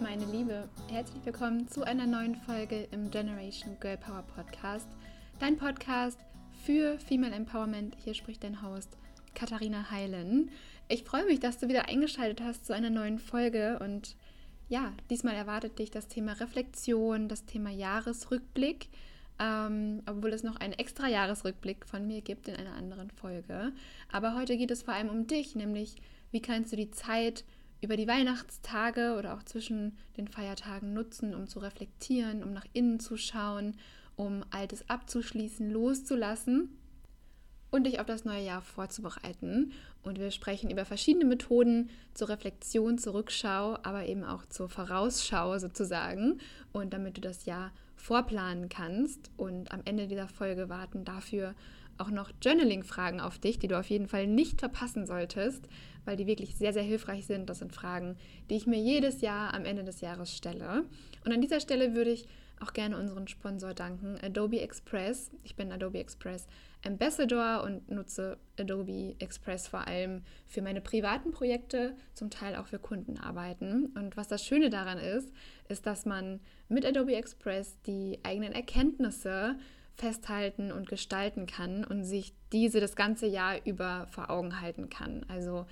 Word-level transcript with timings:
meine 0.00 0.26
Liebe, 0.26 0.68
herzlich 0.90 1.24
willkommen 1.24 1.68
zu 1.68 1.82
einer 1.82 2.06
neuen 2.06 2.34
Folge 2.34 2.86
im 2.90 3.10
Generation 3.10 3.78
Girl 3.80 3.96
Power 3.96 4.24
Podcast. 4.34 4.88
Dein 5.38 5.56
Podcast 5.56 6.18
für 6.64 6.98
Female 6.98 7.34
Empowerment. 7.34 7.96
Hier 8.04 8.12
spricht 8.12 8.44
dein 8.44 8.62
Host 8.62 8.98
Katharina 9.34 9.90
Heilen. 9.90 10.50
Ich 10.88 11.04
freue 11.04 11.24
mich, 11.24 11.40
dass 11.40 11.58
du 11.58 11.68
wieder 11.68 11.88
eingeschaltet 11.88 12.42
hast 12.42 12.66
zu 12.66 12.74
einer 12.74 12.90
neuen 12.90 13.18
Folge 13.18 13.78
und 13.78 14.16
ja, 14.68 14.92
diesmal 15.08 15.34
erwartet 15.34 15.78
dich 15.78 15.90
das 15.90 16.08
Thema 16.08 16.32
Reflexion, 16.32 17.28
das 17.28 17.46
Thema 17.46 17.70
Jahresrückblick, 17.70 18.88
ähm, 19.38 20.02
obwohl 20.06 20.32
es 20.32 20.42
noch 20.42 20.56
einen 20.56 20.74
extra 20.74 21.08
Jahresrückblick 21.08 21.86
von 21.86 22.06
mir 22.06 22.20
gibt 22.20 22.48
in 22.48 22.56
einer 22.56 22.74
anderen 22.74 23.10
Folge. 23.10 23.72
Aber 24.12 24.34
heute 24.34 24.58
geht 24.58 24.70
es 24.70 24.82
vor 24.82 24.94
allem 24.94 25.08
um 25.08 25.26
dich, 25.26 25.54
nämlich 25.54 25.96
wie 26.32 26.42
kannst 26.42 26.72
du 26.72 26.76
die 26.76 26.90
Zeit 26.90 27.44
über 27.86 27.96
die 27.96 28.08
Weihnachtstage 28.08 29.14
oder 29.16 29.34
auch 29.34 29.44
zwischen 29.44 29.96
den 30.16 30.26
Feiertagen 30.26 30.92
nutzen, 30.92 31.36
um 31.36 31.46
zu 31.46 31.60
reflektieren, 31.60 32.42
um 32.42 32.52
nach 32.52 32.66
innen 32.72 32.98
zu 32.98 33.16
schauen, 33.16 33.76
um 34.16 34.44
Altes 34.50 34.90
abzuschließen, 34.90 35.70
loszulassen 35.70 36.76
und 37.70 37.84
dich 37.84 38.00
auf 38.00 38.06
das 38.06 38.24
neue 38.24 38.44
Jahr 38.44 38.60
vorzubereiten. 38.60 39.70
Und 40.02 40.18
wir 40.18 40.32
sprechen 40.32 40.68
über 40.68 40.84
verschiedene 40.84 41.26
Methoden 41.26 41.90
zur 42.12 42.28
Reflexion, 42.28 42.98
zur 42.98 43.14
Rückschau, 43.14 43.78
aber 43.84 44.06
eben 44.06 44.24
auch 44.24 44.46
zur 44.46 44.68
Vorausschau 44.68 45.56
sozusagen. 45.60 46.40
Und 46.72 46.92
damit 46.92 47.18
du 47.18 47.20
das 47.20 47.44
Jahr 47.44 47.72
vorplanen 47.94 48.68
kannst 48.68 49.30
und 49.36 49.70
am 49.70 49.82
Ende 49.84 50.08
dieser 50.08 50.26
Folge 50.26 50.68
warten 50.68 51.04
dafür 51.04 51.54
auch 51.98 52.10
noch 52.10 52.30
Journaling-Fragen 52.42 53.20
auf 53.20 53.38
dich, 53.38 53.58
die 53.58 53.68
du 53.68 53.78
auf 53.78 53.88
jeden 53.88 54.08
Fall 54.08 54.26
nicht 54.26 54.60
verpassen 54.60 55.06
solltest, 55.06 55.68
weil 56.04 56.16
die 56.16 56.26
wirklich 56.26 56.56
sehr, 56.56 56.72
sehr 56.72 56.82
hilfreich 56.82 57.26
sind. 57.26 57.48
Das 57.50 57.58
sind 57.58 57.74
Fragen, 57.74 58.16
die 58.50 58.56
ich 58.56 58.66
mir 58.66 58.78
jedes 58.78 59.20
Jahr 59.20 59.54
am 59.54 59.64
Ende 59.64 59.84
des 59.84 60.00
Jahres 60.00 60.34
stelle. 60.34 60.84
Und 61.24 61.32
an 61.32 61.40
dieser 61.40 61.60
Stelle 61.60 61.94
würde 61.94 62.10
ich 62.10 62.26
auch 62.60 62.72
gerne 62.72 62.96
unseren 62.96 63.28
Sponsor 63.28 63.74
danken, 63.74 64.16
Adobe 64.22 64.60
Express. 64.60 65.30
Ich 65.44 65.56
bin 65.56 65.72
Adobe 65.72 65.98
Express 65.98 66.46
Ambassador 66.84 67.62
und 67.64 67.90
nutze 67.90 68.38
Adobe 68.58 69.16
Express 69.18 69.68
vor 69.68 69.86
allem 69.86 70.22
für 70.46 70.62
meine 70.62 70.80
privaten 70.80 71.32
Projekte, 71.32 71.96
zum 72.14 72.30
Teil 72.30 72.56
auch 72.56 72.66
für 72.66 72.78
Kundenarbeiten. 72.78 73.86
Und 73.96 74.16
was 74.16 74.28
das 74.28 74.44
Schöne 74.44 74.70
daran 74.70 74.98
ist, 74.98 75.32
ist, 75.68 75.84
dass 75.86 76.06
man 76.06 76.40
mit 76.68 76.86
Adobe 76.86 77.14
Express 77.14 77.80
die 77.82 78.20
eigenen 78.22 78.52
Erkenntnisse 78.52 79.56
festhalten 79.96 80.70
und 80.72 80.88
gestalten 80.88 81.46
kann 81.46 81.84
und 81.84 82.04
sich 82.04 82.34
diese 82.52 82.80
das 82.80 82.96
ganze 82.96 83.26
Jahr 83.26 83.56
über 83.64 84.06
vor 84.10 84.30
Augen 84.30 84.60
halten 84.60 84.88
kann. 84.90 85.24
Also 85.28 85.66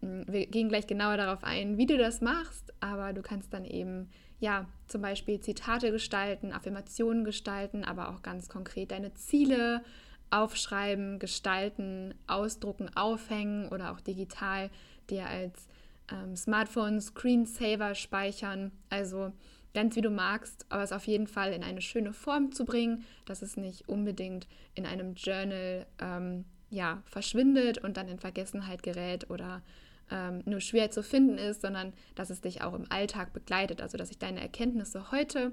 mm, 0.00 0.22
wir 0.26 0.46
gehen 0.46 0.68
gleich 0.68 0.86
genauer 0.86 1.16
darauf 1.16 1.44
ein, 1.44 1.76
wie 1.76 1.86
du 1.86 1.98
das 1.98 2.20
machst, 2.20 2.72
aber 2.80 3.12
du 3.12 3.22
kannst 3.22 3.52
dann 3.52 3.64
eben 3.64 4.08
ja 4.38 4.66
zum 4.86 5.02
Beispiel 5.02 5.40
Zitate 5.40 5.90
gestalten, 5.90 6.52
Affirmationen 6.52 7.24
gestalten, 7.24 7.84
aber 7.84 8.10
auch 8.10 8.22
ganz 8.22 8.48
konkret 8.48 8.92
deine 8.92 9.14
Ziele 9.14 9.82
aufschreiben, 10.30 11.18
gestalten, 11.18 12.14
ausdrucken, 12.26 12.90
aufhängen 12.96 13.68
oder 13.68 13.92
auch 13.92 14.00
digital 14.00 14.70
dir 15.08 15.26
als 15.26 15.68
ähm, 16.10 16.36
Smartphone 16.36 17.00
Screensaver 17.00 17.94
speichern. 17.94 18.72
Also 18.90 19.32
ganz 19.76 19.94
wie 19.94 20.00
du 20.00 20.08
magst, 20.08 20.64
aber 20.70 20.82
es 20.82 20.90
auf 20.90 21.06
jeden 21.06 21.26
Fall 21.26 21.52
in 21.52 21.62
eine 21.62 21.82
schöne 21.82 22.14
Form 22.14 22.50
zu 22.50 22.64
bringen, 22.64 23.04
dass 23.26 23.42
es 23.42 23.58
nicht 23.58 23.90
unbedingt 23.90 24.48
in 24.74 24.86
einem 24.86 25.12
Journal 25.12 25.84
ähm, 26.00 26.46
ja, 26.70 27.02
verschwindet 27.04 27.76
und 27.84 27.98
dann 27.98 28.08
in 28.08 28.18
Vergessenheit 28.18 28.82
gerät 28.82 29.28
oder 29.28 29.62
ähm, 30.10 30.40
nur 30.46 30.62
schwer 30.62 30.90
zu 30.90 31.02
finden 31.02 31.36
ist, 31.36 31.60
sondern 31.60 31.92
dass 32.14 32.30
es 32.30 32.40
dich 32.40 32.62
auch 32.62 32.72
im 32.72 32.90
Alltag 32.90 33.34
begleitet, 33.34 33.82
also 33.82 33.98
dass 33.98 34.08
sich 34.08 34.18
deine 34.18 34.40
Erkenntnisse 34.40 35.12
heute 35.12 35.52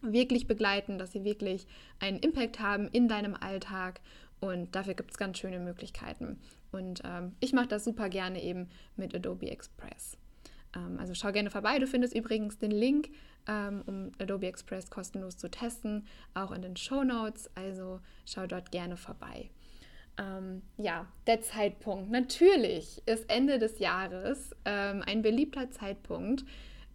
wirklich 0.00 0.46
begleiten, 0.46 0.96
dass 0.96 1.12
sie 1.12 1.24
wirklich 1.24 1.66
einen 2.00 2.20
Impact 2.20 2.60
haben 2.60 2.88
in 2.88 3.08
deinem 3.08 3.34
Alltag 3.34 4.00
und 4.40 4.74
dafür 4.74 4.94
gibt 4.94 5.10
es 5.10 5.18
ganz 5.18 5.38
schöne 5.38 5.58
Möglichkeiten. 5.58 6.38
Und 6.72 7.02
ähm, 7.04 7.32
ich 7.40 7.52
mache 7.52 7.68
das 7.68 7.84
super 7.84 8.08
gerne 8.08 8.42
eben 8.42 8.70
mit 8.96 9.14
Adobe 9.14 9.50
Express. 9.50 10.16
Ähm, 10.76 10.98
also 10.98 11.14
schau 11.14 11.32
gerne 11.32 11.50
vorbei. 11.50 11.78
Du 11.78 11.86
findest 11.86 12.14
übrigens 12.14 12.58
den 12.58 12.70
Link, 12.70 13.08
ähm, 13.48 13.82
um 13.86 14.12
Adobe 14.18 14.46
Express 14.46 14.90
kostenlos 14.90 15.36
zu 15.36 15.50
testen, 15.50 16.06
auch 16.34 16.52
in 16.52 16.62
den 16.62 16.76
Show 16.76 17.04
Notes. 17.04 17.50
Also 17.54 18.00
schau 18.24 18.46
dort 18.46 18.70
gerne 18.70 18.96
vorbei. 18.96 19.50
Ähm, 20.18 20.62
ja, 20.76 21.06
der 21.26 21.40
Zeitpunkt. 21.42 22.10
Natürlich 22.10 23.02
ist 23.06 23.28
Ende 23.28 23.58
des 23.58 23.78
Jahres 23.78 24.54
ähm, 24.64 25.02
ein 25.04 25.22
beliebter 25.22 25.70
Zeitpunkt, 25.70 26.44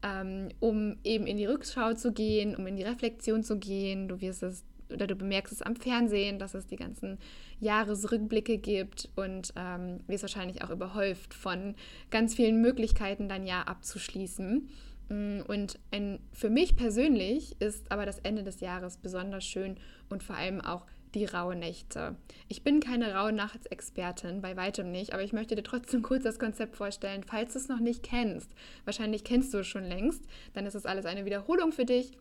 ähm, 0.03 0.49
um 0.59 0.97
eben 1.03 1.27
in 1.27 1.37
die 1.37 1.45
Rückschau 1.45 1.93
zu 1.93 2.13
gehen, 2.13 2.55
um 2.55 2.65
in 2.65 2.77
die 2.77 2.83
Reflexion 2.83 3.43
zu 3.43 3.57
gehen. 3.59 4.07
Du 4.07 4.21
wirst 4.21 4.43
es 4.43 4.63
oder 4.91 5.07
du 5.07 5.15
bemerkst 5.15 5.53
es 5.53 5.61
am 5.61 5.75
Fernsehen, 5.75 6.39
dass 6.39 6.53
es 6.53 6.65
die 6.65 6.75
ganzen 6.75 7.19
Jahresrückblicke 7.59 8.57
gibt 8.57 9.09
und 9.15 9.53
ähm, 9.55 9.99
wirst 10.07 10.23
wahrscheinlich 10.23 10.63
auch 10.63 10.69
überhäuft 10.69 11.33
von 11.33 11.75
ganz 12.09 12.35
vielen 12.35 12.61
Möglichkeiten, 12.61 13.29
dein 13.29 13.45
Jahr 13.45 13.67
abzuschließen. 13.67 14.67
Mm, 15.09 15.41
und 15.47 15.79
ein, 15.91 16.19
für 16.31 16.49
mich 16.49 16.75
persönlich 16.75 17.59
ist 17.59 17.91
aber 17.91 18.05
das 18.05 18.19
Ende 18.19 18.43
des 18.43 18.59
Jahres 18.61 18.97
besonders 18.97 19.43
schön 19.43 19.77
und 20.09 20.23
vor 20.23 20.35
allem 20.35 20.61
auch 20.61 20.85
die 21.15 21.25
rauen 21.25 21.59
Nächte. 21.59 22.15
Ich 22.47 22.63
bin 22.63 22.79
keine 22.79 23.15
rauen 23.15 23.35
Nachtsexpertin, 23.35 24.41
bei 24.41 24.55
weitem 24.55 24.91
nicht, 24.91 25.13
aber 25.13 25.23
ich 25.23 25.33
möchte 25.33 25.55
dir 25.55 25.63
trotzdem 25.63 26.01
kurz 26.03 26.23
das 26.23 26.39
Konzept 26.39 26.75
vorstellen, 26.75 27.23
falls 27.23 27.53
du 27.53 27.59
es 27.59 27.67
noch 27.67 27.79
nicht 27.79 28.03
kennst. 28.03 28.51
Wahrscheinlich 28.85 29.23
kennst 29.23 29.53
du 29.53 29.59
es 29.59 29.67
schon 29.67 29.85
längst, 29.85 30.23
dann 30.53 30.65
ist 30.65 30.75
es 30.75 30.85
alles 30.85 31.05
eine 31.05 31.25
Wiederholung 31.25 31.71
für 31.71 31.85
dich. 31.85 32.11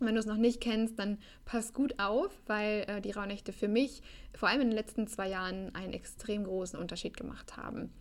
Wenn 0.00 0.14
du 0.14 0.20
es 0.20 0.26
noch 0.26 0.36
nicht 0.36 0.60
kennst, 0.60 0.98
dann 0.98 1.18
pass 1.44 1.72
gut 1.72 1.98
auf, 1.98 2.30
weil 2.46 2.84
äh, 2.88 3.00
die 3.00 3.12
Rauhnächte 3.12 3.52
für 3.52 3.68
mich 3.68 4.02
vor 4.34 4.48
allem 4.48 4.62
in 4.62 4.68
den 4.68 4.76
letzten 4.76 5.06
zwei 5.06 5.28
Jahren 5.28 5.74
einen 5.74 5.92
extrem 5.92 6.44
großen 6.44 6.78
Unterschied 6.78 7.16
gemacht 7.16 7.56
haben. 7.56 7.92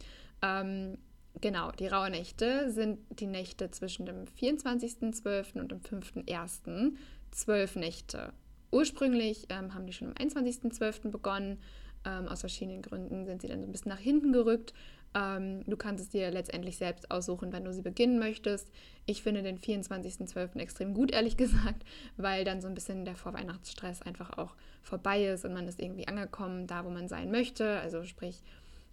Ähm, 0.42 0.98
genau, 1.40 1.72
die 1.72 1.88
Rauhnächte 1.88 2.72
sind 2.72 3.00
die 3.20 3.28
Nächte 3.28 3.72
zwischen 3.72 4.06
dem 4.06 4.26
24.12. 4.26 5.60
und 5.60 5.72
dem 5.72 5.82
5.1. 5.82 6.94
Zwölf 7.32 7.76
Nächte. 7.76 8.34
Ursprünglich 8.72 9.48
ähm, 9.50 9.74
haben 9.74 9.86
die 9.86 9.94
schon 9.94 10.08
am 10.08 10.14
21.12. 10.14 11.10
begonnen. 11.10 11.60
Ähm, 12.04 12.28
aus 12.28 12.40
verschiedenen 12.40 12.82
Gründen 12.82 13.26
sind 13.26 13.42
sie 13.42 13.48
dann 13.48 13.62
so 13.62 13.68
ein 13.68 13.72
bisschen 13.72 13.92
nach 13.92 14.00
hinten 14.00 14.34
gerückt. 14.34 14.74
Ähm, 15.14 15.64
du 15.68 15.76
kannst 15.76 16.04
es 16.04 16.10
dir 16.10 16.32
letztendlich 16.32 16.78
selbst 16.78 17.12
aussuchen, 17.12 17.52
wenn 17.52 17.66
du 17.66 17.74
sie 17.74 17.82
beginnen 17.82 18.18
möchtest. 18.18 18.70
Ich 19.06 19.22
finde 19.22 19.44
den 19.44 19.60
24.12. 19.60 20.58
extrem 20.58 20.94
gut, 20.94 21.12
ehrlich 21.12 21.38
gesagt, 21.38 21.84
weil 22.18 22.46
dann 22.46 22.62
so 22.62 22.68
ein 22.68 22.74
bisschen 22.74 23.04
der 23.06 23.16
Vorweihnachtsstress 23.16 24.02
einfach 24.02 24.38
auch 24.38 24.56
vorbei 24.82 25.26
ist 25.26 25.46
und 25.46 25.54
man 25.54 25.68
ist 25.68 25.80
irgendwie 25.80 26.08
angekommen, 26.08 26.66
da 26.66 26.86
wo 26.86 26.90
man 26.90 27.08
sein 27.08 27.30
möchte. 27.30 27.80
Also 27.82 28.04
sprich 28.04 28.42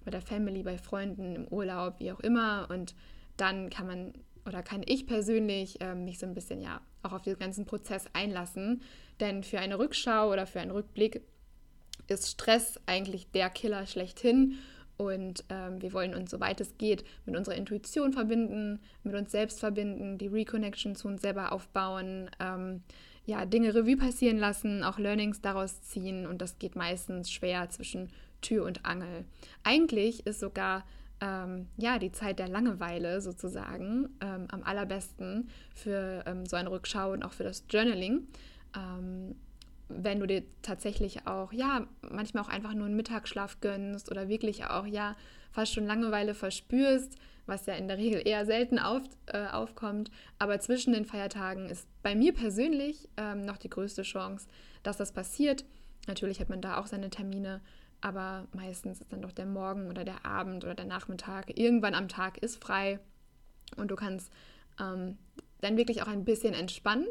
bei 0.08 0.10
der 0.10 0.22
Family, 0.22 0.62
bei 0.62 0.78
Freunden, 0.78 1.36
im 1.36 1.48
Urlaub, 1.48 1.96
wie 1.98 2.10
auch 2.12 2.20
immer. 2.20 2.66
Und 2.70 2.94
dann 3.36 3.68
kann 3.68 3.86
man 3.86 4.14
oder 4.46 4.62
kann 4.62 4.82
ich 4.86 5.06
persönlich 5.06 5.82
äh, 5.82 5.94
mich 5.94 6.18
so 6.18 6.24
ein 6.24 6.32
bisschen 6.32 6.62
ja 6.62 6.80
auch 7.02 7.12
auf 7.12 7.20
den 7.20 7.38
ganzen 7.38 7.66
Prozess 7.66 8.06
einlassen. 8.14 8.80
Denn 9.20 9.42
für 9.42 9.58
eine 9.58 9.78
Rückschau 9.78 10.32
oder 10.32 10.46
für 10.46 10.60
einen 10.60 10.70
Rückblick 10.70 11.20
ist 12.06 12.26
Stress 12.26 12.80
eigentlich 12.86 13.30
der 13.32 13.50
Killer 13.50 13.84
schlechthin. 13.84 14.56
Und 14.96 15.44
ähm, 15.50 15.82
wir 15.82 15.92
wollen 15.92 16.14
uns, 16.14 16.30
soweit 16.30 16.62
es 16.62 16.78
geht, 16.78 17.04
mit 17.26 17.36
unserer 17.36 17.56
Intuition 17.56 18.14
verbinden, 18.14 18.80
mit 19.02 19.14
uns 19.14 19.30
selbst 19.30 19.60
verbinden, 19.60 20.16
die 20.16 20.28
Reconnection 20.28 20.96
zu 20.96 21.08
uns 21.08 21.20
selber 21.20 21.52
aufbauen, 21.52 22.30
ähm, 22.40 22.82
ja, 23.26 23.44
Dinge 23.44 23.74
Revue 23.74 23.98
passieren 23.98 24.38
lassen, 24.38 24.82
auch 24.84 24.98
Learnings 24.98 25.42
daraus 25.42 25.82
ziehen. 25.82 26.26
Und 26.26 26.40
das 26.40 26.58
geht 26.58 26.76
meistens 26.76 27.30
schwer 27.30 27.68
zwischen 27.68 28.08
Tür 28.40 28.64
und 28.64 28.84
Angel. 28.84 29.24
Eigentlich 29.64 30.26
ist 30.26 30.40
sogar 30.40 30.84
ähm, 31.20 31.66
ja, 31.76 31.98
die 31.98 32.12
Zeit 32.12 32.38
der 32.38 32.48
Langeweile 32.48 33.20
sozusagen 33.20 34.08
ähm, 34.20 34.46
am 34.50 34.62
allerbesten 34.62 35.48
für 35.74 36.22
ähm, 36.26 36.46
so 36.46 36.56
eine 36.56 36.70
Rückschau 36.70 37.12
und 37.12 37.24
auch 37.24 37.32
für 37.32 37.44
das 37.44 37.64
Journaling. 37.68 38.28
Ähm, 38.76 39.34
wenn 39.88 40.20
du 40.20 40.26
dir 40.26 40.42
tatsächlich 40.62 41.26
auch, 41.26 41.52
ja, 41.52 41.86
manchmal 42.10 42.44
auch 42.44 42.48
einfach 42.48 42.74
nur 42.74 42.86
einen 42.86 42.96
Mittagsschlaf 42.96 43.60
gönnst 43.60 44.10
oder 44.10 44.28
wirklich 44.28 44.66
auch, 44.66 44.86
ja, 44.86 45.16
fast 45.50 45.72
schon 45.72 45.86
Langeweile 45.86 46.34
verspürst, 46.34 47.16
was 47.46 47.64
ja 47.66 47.74
in 47.74 47.88
der 47.88 47.96
Regel 47.96 48.22
eher 48.26 48.44
selten 48.44 48.78
auf, 48.78 49.02
äh, 49.26 49.46
aufkommt. 49.46 50.10
Aber 50.38 50.60
zwischen 50.60 50.92
den 50.92 51.06
Feiertagen 51.06 51.70
ist 51.70 51.88
bei 52.02 52.14
mir 52.14 52.34
persönlich 52.34 53.08
ähm, 53.16 53.46
noch 53.46 53.56
die 53.56 53.70
größte 53.70 54.02
Chance, 54.02 54.46
dass 54.82 54.98
das 54.98 55.12
passiert. 55.12 55.64
Natürlich 56.06 56.40
hat 56.40 56.50
man 56.50 56.60
da 56.60 56.78
auch 56.78 56.86
seine 56.86 57.08
Termine, 57.10 57.62
aber 58.00 58.46
meistens 58.52 59.00
ist 59.00 59.12
dann 59.12 59.22
doch 59.22 59.32
der 59.32 59.46
Morgen 59.46 59.88
oder 59.88 60.04
der 60.04 60.24
Abend 60.24 60.64
oder 60.64 60.74
der 60.74 60.86
Nachmittag. 60.86 61.58
Irgendwann 61.58 61.94
am 61.94 62.08
Tag 62.08 62.38
ist 62.38 62.62
frei 62.62 63.00
und 63.76 63.90
du 63.90 63.96
kannst 63.96 64.30
ähm, 64.80 65.18
dann 65.60 65.76
wirklich 65.76 66.02
auch 66.02 66.08
ein 66.08 66.24
bisschen 66.24 66.54
entspannen 66.54 67.08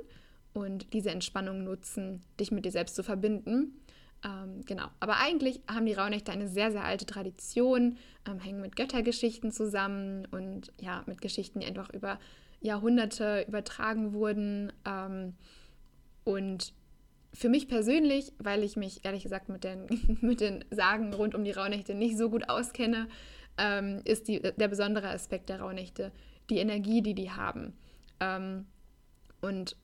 und 0.54 0.94
diese 0.94 1.12
Entspannung 1.12 1.64
nutzen, 1.64 2.24
dich 2.40 2.52
mit 2.52 2.66
dir 2.66 2.72
selbst 2.72 2.96
zu 2.96 3.04
verbinden. 3.04 3.80
Ähm, 4.24 4.62
genau. 4.66 4.88
Aber 5.00 5.18
eigentlich 5.18 5.62
haben 5.70 5.86
die 5.86 5.94
Rauhnächte 5.94 6.32
eine 6.32 6.48
sehr, 6.48 6.72
sehr 6.72 6.84
alte 6.84 7.06
Tradition, 7.06 7.98
ähm, 8.28 8.40
hängen 8.40 8.62
mit 8.62 8.76
Göttergeschichten 8.76 9.52
zusammen 9.52 10.26
und 10.32 10.74
ja, 10.80 11.04
mit 11.06 11.22
Geschichten, 11.22 11.60
die 11.60 11.68
einfach 11.68 11.90
über 11.94 12.20
Jahrhunderte 12.62 13.46
übertragen 13.48 14.14
wurden. 14.14 14.74
Ähm, 14.86 15.36
und 16.24 16.74
für 17.38 17.50
mich 17.50 17.68
persönlich, 17.68 18.34
weil 18.40 18.64
ich 18.64 18.78
mich 18.78 19.06
ehrlich 19.06 19.22
gesagt 19.22 19.48
mit 19.48 19.64
den, 19.64 19.86
mit 20.22 20.42
den 20.42 20.66
Sagen 20.72 21.14
rund 21.14 21.36
um 21.36 21.44
die 21.44 21.52
Rauhnächte 21.52 21.94
nicht 21.94 22.18
so 22.18 22.32
gut 22.32 22.50
auskenne, 22.50 23.08
ähm, 23.60 24.02
ist 24.06 24.28
die, 24.28 24.42
der 24.42 24.68
besondere 24.68 25.10
Aspekt 25.10 25.50
der 25.50 25.62
Rauhnächte 25.62 26.12
die 26.50 26.58
Energie, 26.58 27.02
die 27.02 27.14
die 27.14 27.32
haben. 27.32 27.74
Ähm, 28.20 28.66
und 29.42 29.76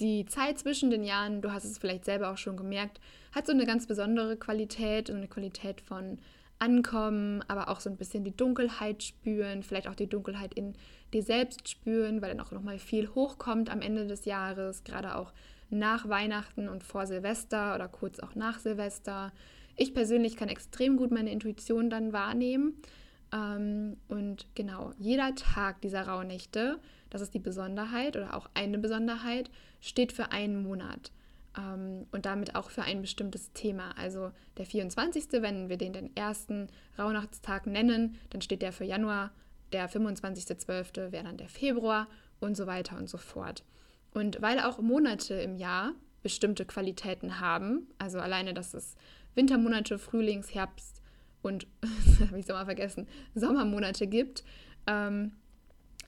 die 0.00 0.26
Zeit 0.26 0.58
zwischen 0.58 0.90
den 0.90 1.02
Jahren, 1.02 1.40
du 1.40 1.52
hast 1.52 1.64
es 1.64 1.78
vielleicht 1.78 2.04
selber 2.04 2.30
auch 2.30 2.36
schon 2.36 2.58
gemerkt, 2.58 3.00
hat 3.34 3.46
so 3.46 3.52
eine 3.52 3.64
ganz 3.64 3.86
besondere 3.86 4.36
Qualität, 4.36 5.08
so 5.08 5.14
eine 5.14 5.28
Qualität 5.28 5.80
von 5.80 6.18
Ankommen, 6.58 7.42
aber 7.48 7.70
auch 7.70 7.80
so 7.80 7.88
ein 7.88 7.96
bisschen 7.96 8.24
die 8.24 8.36
Dunkelheit 8.36 9.02
spüren, 9.02 9.62
vielleicht 9.62 9.88
auch 9.88 9.94
die 9.94 10.08
Dunkelheit 10.08 10.52
in 10.52 10.74
dir 11.14 11.22
selbst 11.22 11.68
spüren, 11.68 12.20
weil 12.20 12.30
dann 12.30 12.40
auch 12.40 12.50
nochmal 12.50 12.78
viel 12.78 13.08
hochkommt 13.14 13.70
am 13.70 13.80
Ende 13.80 14.06
des 14.06 14.26
Jahres, 14.26 14.84
gerade 14.84 15.16
auch 15.16 15.32
nach 15.70 16.08
Weihnachten 16.08 16.68
und 16.68 16.84
vor 16.84 17.06
Silvester 17.06 17.74
oder 17.74 17.88
kurz 17.88 18.20
auch 18.20 18.34
nach 18.34 18.58
Silvester. 18.58 19.32
Ich 19.76 19.94
persönlich 19.94 20.36
kann 20.36 20.48
extrem 20.48 20.96
gut 20.96 21.10
meine 21.10 21.30
Intuition 21.30 21.90
dann 21.90 22.12
wahrnehmen. 22.12 22.80
Ähm, 23.32 23.96
und 24.08 24.46
genau, 24.54 24.92
jeder 24.98 25.34
Tag 25.34 25.80
dieser 25.80 26.06
Rauhnächte, 26.06 26.78
das 27.10 27.20
ist 27.20 27.34
die 27.34 27.40
Besonderheit 27.40 28.16
oder 28.16 28.34
auch 28.34 28.48
eine 28.54 28.78
Besonderheit, 28.78 29.50
steht 29.80 30.12
für 30.12 30.32
einen 30.32 30.62
Monat 30.62 31.12
ähm, 31.58 32.06
und 32.12 32.26
damit 32.26 32.54
auch 32.54 32.70
für 32.70 32.82
ein 32.82 33.00
bestimmtes 33.00 33.52
Thema. 33.52 33.96
Also 33.96 34.30
der 34.56 34.66
24., 34.66 35.26
wenn 35.42 35.68
wir 35.68 35.76
den 35.76 35.92
den 35.92 36.16
ersten 36.16 36.68
Rauhnachtstag 36.98 37.66
nennen, 37.66 38.18
dann 38.30 38.42
steht 38.42 38.62
der 38.62 38.72
für 38.72 38.84
Januar, 38.84 39.32
der 39.72 39.90
25.12. 39.90 41.12
wäre 41.12 41.24
dann 41.24 41.36
der 41.36 41.48
Februar 41.48 42.06
und 42.40 42.56
so 42.56 42.66
weiter 42.66 42.96
und 42.96 43.08
so 43.08 43.18
fort. 43.18 43.64
Und 44.16 44.40
weil 44.40 44.60
auch 44.60 44.78
Monate 44.78 45.34
im 45.34 45.56
Jahr 45.56 45.92
bestimmte 46.22 46.64
Qualitäten 46.64 47.38
haben, 47.38 47.86
also 47.98 48.18
alleine, 48.18 48.54
dass 48.54 48.72
es 48.72 48.96
Wintermonate, 49.34 49.98
Frühlings-, 49.98 50.54
Herbst 50.54 51.02
und, 51.42 51.66
habe 52.26 52.38
ich 52.38 52.48
mal 52.48 52.64
vergessen, 52.64 53.06
Sommermonate 53.34 54.06
gibt, 54.06 54.42
ähm, 54.86 55.32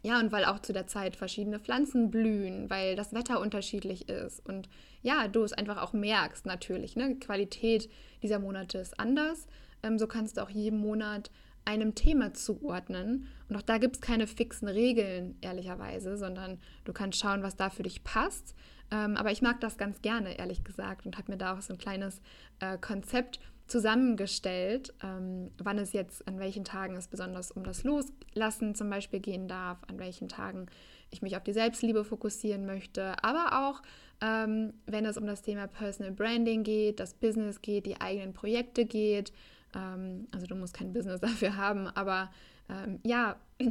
ja, 0.03 0.19
und 0.21 0.33
weil 0.33 0.47
auch 0.47 0.61
zu 0.61 0.73
der 0.73 0.87
Zeit 0.87 1.17
verschiedene 1.17 1.59
Pflanzen 1.59 2.11
blühen, 2.11 2.71
weil 2.71 2.97
das 2.97 3.13
Wetter 3.13 3.41
unterschiedlich 3.41 4.09
ist 4.09 4.41
und 4.47 4.71
ja, 5.03 5.29
du 5.29 5.43
es 5.43 5.53
einfach 5.53 5.77
auch 5.77 5.93
merkst 5.93 6.47
natürlich. 6.47 6.97
Ne? 6.97 7.11
Die 7.11 7.21
Qualität 7.21 7.91
dieser 8.23 8.39
Monate 8.39 8.79
ist 8.79 8.99
anders. 8.99 9.47
Ähm, 9.83 9.99
so 9.99 10.07
kannst 10.07 10.39
du 10.39 10.43
auch 10.43 10.51
jeden 10.51 10.79
Monat 10.79 11.31
einem 11.65 11.95
Thema 11.95 12.35
zuordnen. 12.35 13.27
Und 13.49 13.57
auch 13.57 13.63
da 13.63 13.79
gibt 13.79 13.97
es 13.97 14.01
keine 14.01 14.27
fixen 14.27 14.69
Regeln, 14.69 15.37
ehrlicherweise, 15.41 16.17
sondern 16.17 16.59
du 16.85 16.93
kannst 16.93 17.19
schauen, 17.19 17.43
was 17.43 17.57
da 17.57 17.71
für 17.71 17.83
dich 17.83 18.05
passt. 18.05 18.55
Ähm, 18.91 19.17
aber 19.17 19.31
ich 19.31 19.43
mag 19.43 19.61
das 19.61 19.77
ganz 19.77 20.01
gerne, 20.01 20.39
ehrlich 20.39 20.65
gesagt, 20.65 21.07
und 21.07 21.19
habe 21.19 21.33
mir 21.33 21.39
da 21.39 21.57
auch 21.57 21.61
so 21.61 21.75
ein 21.75 21.79
kleines 21.79 22.21
äh, 22.61 22.79
Konzept 22.79 23.39
zusammengestellt, 23.67 24.95
ähm, 25.03 25.51
wann 25.59 25.79
es 25.79 25.93
jetzt, 25.93 26.27
an 26.27 26.39
welchen 26.39 26.65
Tagen 26.65 26.97
es 26.97 27.07
besonders 27.07 27.51
um 27.51 27.65
das 27.65 27.85
Loslassen 27.85 28.75
zum 28.75 28.89
Beispiel 28.89 29.21
gehen 29.21 29.47
darf, 29.47 29.79
an 29.89 29.99
welchen 29.99 30.29
Tagen 30.29 30.67
ich 31.11 31.21
mich 31.21 31.37
auf 31.37 31.45
die 31.45 31.53
Selbstliebe 31.53 32.03
fokussieren 32.03 32.65
möchte, 32.65 33.23
aber 33.23 33.69
auch 33.69 33.83
ähm, 34.21 34.73
wenn 34.87 35.05
es 35.05 35.17
um 35.17 35.27
das 35.27 35.43
Thema 35.43 35.67
Personal 35.69 36.13
Branding 36.13 36.65
geht, 36.65 36.99
das 36.99 37.15
Business 37.15 37.63
geht, 37.63 37.87
die 37.87 38.01
eigenen 38.01 38.33
Projekte 38.33 38.85
geht. 38.85 39.33
Ähm, 39.75 40.27
also 40.33 40.47
du 40.47 40.55
musst 40.55 40.75
kein 40.75 40.93
Business 40.93 41.21
dafür 41.21 41.57
haben, 41.57 41.87
aber 41.89 42.31
ähm, 42.69 43.01
ja, 43.05 43.37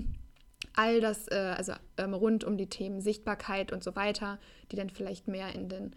all 0.76 1.02
das, 1.02 1.28
äh, 1.28 1.56
also 1.58 1.74
ähm, 1.98 2.14
rund 2.14 2.44
um 2.44 2.58
die 2.58 2.70
Themen 2.70 3.02
Sichtbarkeit 3.02 3.72
und 3.72 3.84
so 3.84 3.96
weiter, 3.96 4.40
die 4.72 4.76
dann 4.76 4.90
vielleicht 4.90 5.28
mehr 5.28 5.54
in 5.54 5.70
den 5.70 5.96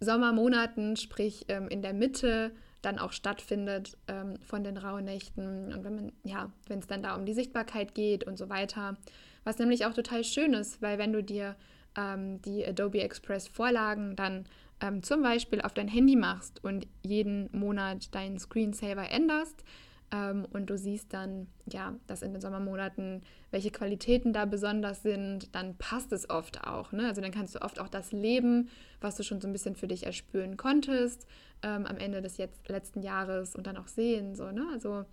Sommermonaten, 0.00 0.96
sprich 0.96 1.48
in 1.48 1.80
der 1.80 1.92
Mitte, 1.92 2.50
dann 2.80 2.98
auch 2.98 3.12
stattfindet 3.12 3.96
von 4.40 4.64
den 4.64 4.76
Rauhnächten 4.76 5.72
und 5.72 5.84
wenn 5.84 5.94
man, 5.94 6.12
ja, 6.24 6.50
wenn 6.66 6.80
es 6.80 6.88
dann 6.88 7.04
da 7.04 7.14
um 7.14 7.24
die 7.24 7.34
Sichtbarkeit 7.34 7.94
geht 7.94 8.24
und 8.24 8.36
so 8.36 8.48
weiter. 8.48 8.96
Was 9.44 9.60
nämlich 9.60 9.86
auch 9.86 9.94
total 9.94 10.24
schön 10.24 10.54
ist, 10.54 10.82
weil 10.82 10.98
wenn 10.98 11.12
du 11.12 11.22
dir 11.22 11.54
die 11.96 12.66
Adobe 12.66 13.00
Express 13.00 13.46
Vorlagen 13.46 14.16
dann 14.16 14.46
ähm, 14.82 15.02
zum 15.02 15.22
Beispiel 15.22 15.62
auf 15.62 15.72
dein 15.72 15.88
Handy 15.88 16.16
machst 16.16 16.62
und 16.62 16.86
jeden 17.02 17.48
Monat 17.56 18.14
deinen 18.14 18.38
Screensaver 18.38 19.10
änderst 19.10 19.64
ähm, 20.10 20.46
und 20.52 20.68
du 20.68 20.76
siehst 20.76 21.14
dann, 21.14 21.46
ja, 21.70 21.94
dass 22.06 22.22
in 22.22 22.32
den 22.32 22.42
Sommermonaten 22.42 23.22
welche 23.50 23.70
Qualitäten 23.70 24.32
da 24.32 24.44
besonders 24.44 25.02
sind, 25.02 25.54
dann 25.54 25.76
passt 25.78 26.12
es 26.12 26.28
oft 26.28 26.66
auch. 26.66 26.92
Ne? 26.92 27.06
Also 27.06 27.20
dann 27.22 27.30
kannst 27.30 27.54
du 27.54 27.62
oft 27.62 27.80
auch 27.80 27.88
das 27.88 28.12
Leben, 28.12 28.68
was 29.00 29.16
du 29.16 29.22
schon 29.22 29.40
so 29.40 29.48
ein 29.48 29.52
bisschen 29.52 29.76
für 29.76 29.88
dich 29.88 30.04
erspüren 30.04 30.56
konntest, 30.56 31.26
ähm, 31.62 31.86
am 31.86 31.96
Ende 31.96 32.20
des 32.20 32.36
jetzt, 32.36 32.68
letzten 32.68 33.02
Jahres 33.02 33.54
und 33.54 33.66
dann 33.66 33.76
auch 33.76 33.88
sehen. 33.88 34.34
So, 34.34 34.50
ne? 34.50 34.66
Also 34.72 35.04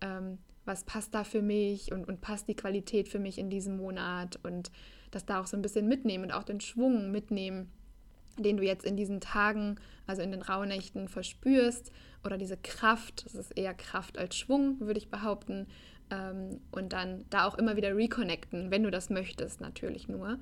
ähm, 0.00 0.38
was 0.64 0.84
passt 0.84 1.14
da 1.14 1.24
für 1.24 1.42
mich 1.42 1.92
und, 1.92 2.08
und 2.08 2.20
passt 2.20 2.48
die 2.48 2.56
Qualität 2.56 3.08
für 3.08 3.18
mich 3.18 3.38
in 3.38 3.50
diesem 3.50 3.76
Monat 3.76 4.38
und 4.42 4.70
das 5.10 5.24
da 5.24 5.40
auch 5.40 5.46
so 5.46 5.56
ein 5.56 5.62
bisschen 5.62 5.86
mitnehmen 5.86 6.24
und 6.24 6.32
auch 6.32 6.44
den 6.44 6.60
Schwung 6.60 7.10
mitnehmen, 7.10 7.70
den 8.42 8.56
du 8.56 8.64
jetzt 8.64 8.84
in 8.84 8.96
diesen 8.96 9.20
Tagen, 9.20 9.76
also 10.06 10.22
in 10.22 10.30
den 10.30 10.42
Rauhnächten 10.42 11.08
verspürst 11.08 11.92
oder 12.24 12.38
diese 12.38 12.56
Kraft, 12.56 13.24
das 13.24 13.34
ist 13.34 13.56
eher 13.56 13.74
Kraft 13.74 14.18
als 14.18 14.36
Schwung, 14.36 14.80
würde 14.80 14.98
ich 14.98 15.10
behaupten, 15.10 15.66
ähm, 16.10 16.60
und 16.70 16.92
dann 16.92 17.24
da 17.30 17.46
auch 17.46 17.56
immer 17.56 17.76
wieder 17.76 17.96
reconnecten, 17.96 18.70
wenn 18.70 18.82
du 18.82 18.90
das 18.90 19.10
möchtest, 19.10 19.60
natürlich 19.60 20.08
nur. 20.08 20.38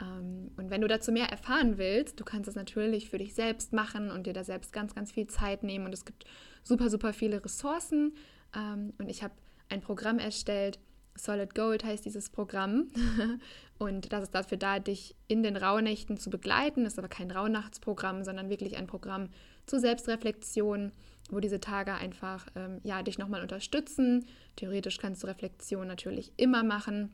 Ähm, 0.00 0.50
und 0.56 0.70
wenn 0.70 0.80
du 0.80 0.88
dazu 0.88 1.12
mehr 1.12 1.28
erfahren 1.28 1.78
willst, 1.78 2.20
du 2.20 2.24
kannst 2.24 2.48
es 2.48 2.54
natürlich 2.54 3.08
für 3.08 3.18
dich 3.18 3.34
selbst 3.34 3.72
machen 3.72 4.10
und 4.10 4.26
dir 4.26 4.34
da 4.34 4.44
selbst 4.44 4.72
ganz, 4.72 4.94
ganz 4.94 5.12
viel 5.12 5.26
Zeit 5.26 5.62
nehmen 5.62 5.86
und 5.86 5.94
es 5.94 6.04
gibt 6.04 6.24
super, 6.62 6.90
super 6.90 7.12
viele 7.12 7.44
Ressourcen 7.44 8.14
ähm, 8.54 8.92
und 8.98 9.08
ich 9.08 9.22
habe 9.22 9.34
ein 9.68 9.80
Programm 9.80 10.18
erstellt, 10.18 10.78
Solid 11.16 11.54
Gold 11.54 11.84
heißt 11.84 12.04
dieses 12.04 12.30
Programm. 12.30 12.88
Und 13.78 14.12
das 14.12 14.24
ist 14.24 14.34
dafür 14.34 14.56
da, 14.56 14.78
dich 14.78 15.14
in 15.28 15.42
den 15.42 15.56
Rauhnächten 15.56 16.16
zu 16.16 16.30
begleiten. 16.30 16.84
Das 16.84 16.94
ist 16.94 16.98
aber 16.98 17.08
kein 17.08 17.30
Rauhnachtsprogramm, 17.30 18.24
sondern 18.24 18.48
wirklich 18.48 18.76
ein 18.76 18.86
Programm 18.86 19.28
zur 19.66 19.80
Selbstreflexion, 19.80 20.92
wo 21.30 21.40
diese 21.40 21.60
Tage 21.60 21.94
einfach 21.94 22.46
ähm, 22.54 22.80
ja, 22.84 23.02
dich 23.02 23.18
nochmal 23.18 23.42
unterstützen. 23.42 24.26
Theoretisch 24.56 24.98
kannst 24.98 25.22
du 25.22 25.26
Reflexion 25.26 25.86
natürlich 25.86 26.32
immer 26.36 26.62
machen. 26.62 27.12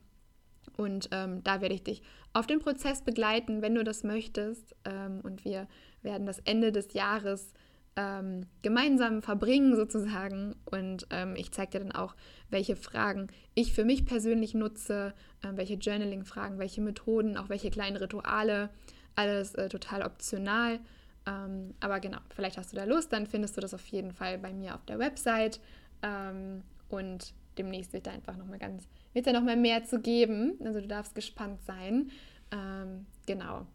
Und 0.77 1.09
ähm, 1.11 1.43
da 1.43 1.61
werde 1.61 1.75
ich 1.75 1.83
dich 1.83 2.01
auf 2.31 2.47
den 2.47 2.59
Prozess 2.59 3.01
begleiten, 3.01 3.61
wenn 3.61 3.75
du 3.75 3.83
das 3.83 4.03
möchtest. 4.03 4.75
Ähm, 4.85 5.19
und 5.23 5.43
wir 5.43 5.67
werden 6.01 6.25
das 6.25 6.39
Ende 6.39 6.71
des 6.71 6.93
Jahres 6.93 7.53
ähm, 7.95 8.45
gemeinsam 8.61 9.21
verbringen 9.21 9.75
sozusagen. 9.75 10.55
Und 10.65 11.07
ähm, 11.09 11.35
ich 11.35 11.51
zeige 11.51 11.71
dir 11.71 11.79
dann 11.79 11.91
auch, 11.91 12.15
welche 12.49 12.75
Fragen 12.75 13.27
ich 13.53 13.73
für 13.73 13.85
mich 13.85 14.05
persönlich 14.05 14.53
nutze, 14.53 15.13
äh, 15.43 15.49
welche 15.55 15.75
Journaling-Fragen, 15.75 16.59
welche 16.59 16.81
Methoden, 16.81 17.37
auch 17.37 17.49
welche 17.49 17.69
kleinen 17.69 17.97
Rituale. 17.97 18.69
Alles 19.15 19.53
äh, 19.55 19.69
total 19.69 20.03
optional. 20.03 20.79
Ähm, 21.25 21.73
aber 21.79 21.99
genau, 21.99 22.17
vielleicht 22.35 22.57
hast 22.57 22.73
du 22.73 22.75
da 22.75 22.83
Lust, 22.83 23.13
dann 23.13 23.27
findest 23.27 23.55
du 23.55 23.61
das 23.61 23.73
auf 23.73 23.85
jeden 23.87 24.11
Fall 24.11 24.37
bei 24.37 24.53
mir 24.53 24.75
auf 24.75 24.85
der 24.85 24.99
Website. 24.99 25.59
Ähm, 26.01 26.63
und 26.89 27.33
demnächst 27.57 27.93
wird 27.93 28.07
da 28.07 28.11
einfach 28.11 28.35
nochmal 28.37 28.59
ganz, 28.59 28.87
wird 29.13 29.27
da 29.27 29.33
nochmal 29.33 29.57
mehr 29.57 29.83
zu 29.85 29.99
geben. 29.99 30.55
Also 30.63 30.81
du 30.81 30.87
darfst 30.87 31.15
gespannt 31.15 31.61
sein. 31.65 32.09
Ähm, 32.51 33.05
genau. 33.25 33.65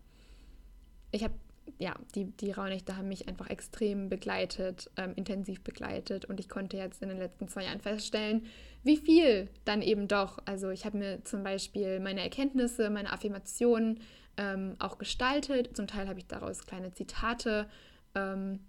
Ich 1.10 1.24
habe 1.24 1.34
ja, 1.78 1.94
die, 2.14 2.24
die 2.24 2.52
Rauhnächte 2.52 2.96
haben 2.96 3.08
mich 3.08 3.28
einfach 3.28 3.48
extrem 3.50 4.08
begleitet, 4.08 4.90
ähm, 4.96 5.12
intensiv 5.16 5.62
begleitet 5.62 6.24
und 6.24 6.40
ich 6.40 6.48
konnte 6.48 6.76
jetzt 6.76 7.02
in 7.02 7.08
den 7.08 7.18
letzten 7.18 7.48
zwei 7.48 7.64
Jahren 7.64 7.80
feststellen, 7.80 8.46
wie 8.82 8.96
viel 8.96 9.48
dann 9.64 9.82
eben 9.82 10.08
doch. 10.08 10.38
Also 10.44 10.70
ich 10.70 10.84
habe 10.84 10.98
mir 10.98 11.24
zum 11.24 11.42
Beispiel 11.42 12.00
meine 12.00 12.22
Erkenntnisse, 12.22 12.90
meine 12.90 13.12
Affirmationen 13.12 14.00
ähm, 14.36 14.76
auch 14.78 14.98
gestaltet. 14.98 15.76
Zum 15.76 15.86
Teil 15.86 16.08
habe 16.08 16.18
ich 16.18 16.26
daraus 16.26 16.66
kleine 16.66 16.92
Zitate 16.92 17.68
ähm, 18.14 18.60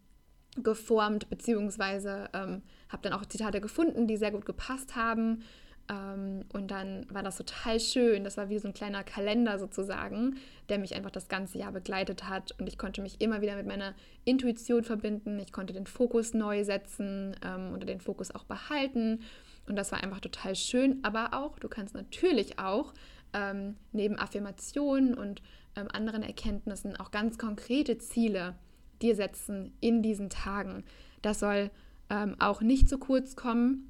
geformt, 0.57 1.29
beziehungsweise 1.29 2.29
ähm, 2.33 2.63
habe 2.89 3.03
dann 3.03 3.13
auch 3.13 3.25
Zitate 3.25 3.61
gefunden, 3.61 4.07
die 4.07 4.17
sehr 4.17 4.31
gut 4.31 4.45
gepasst 4.45 4.95
haben. 4.95 5.43
Ähm, 5.89 6.45
und 6.53 6.71
dann 6.71 7.05
war 7.09 7.23
das 7.23 7.37
total 7.37 7.79
schön. 7.79 8.23
Das 8.23 8.37
war 8.37 8.49
wie 8.49 8.59
so 8.59 8.67
ein 8.67 8.73
kleiner 8.73 9.03
Kalender 9.03 9.57
sozusagen, 9.57 10.37
der 10.69 10.77
mich 10.77 10.95
einfach 10.95 11.11
das 11.11 11.27
ganze 11.27 11.57
Jahr 11.57 11.71
begleitet 11.71 12.29
hat. 12.29 12.53
Und 12.59 12.67
ich 12.67 12.77
konnte 12.77 13.01
mich 13.01 13.19
immer 13.19 13.41
wieder 13.41 13.55
mit 13.55 13.65
meiner 13.65 13.95
Intuition 14.23 14.83
verbinden. 14.83 15.39
Ich 15.39 15.51
konnte 15.51 15.73
den 15.73 15.87
Fokus 15.87 16.33
neu 16.33 16.63
setzen 16.63 17.35
ähm, 17.43 17.73
oder 17.73 17.85
den 17.85 18.01
Fokus 18.01 18.31
auch 18.31 18.43
behalten. 18.43 19.21
Und 19.67 19.75
das 19.75 19.91
war 19.91 20.03
einfach 20.03 20.19
total 20.19 20.55
schön. 20.55 20.99
Aber 21.03 21.33
auch, 21.33 21.57
du 21.59 21.67
kannst 21.67 21.95
natürlich 21.95 22.59
auch 22.59 22.93
ähm, 23.33 23.75
neben 23.91 24.17
Affirmationen 24.17 25.15
und 25.15 25.41
ähm, 25.75 25.87
anderen 25.91 26.23
Erkenntnissen 26.23 26.95
auch 26.97 27.11
ganz 27.11 27.37
konkrete 27.37 27.97
Ziele 27.97 28.55
dir 29.01 29.15
setzen 29.15 29.73
in 29.79 30.03
diesen 30.03 30.29
Tagen. 30.29 30.83
Das 31.21 31.39
soll 31.39 31.71
ähm, 32.09 32.35
auch 32.39 32.61
nicht 32.61 32.89
zu 32.89 32.97
kurz 32.97 33.35
kommen 33.35 33.88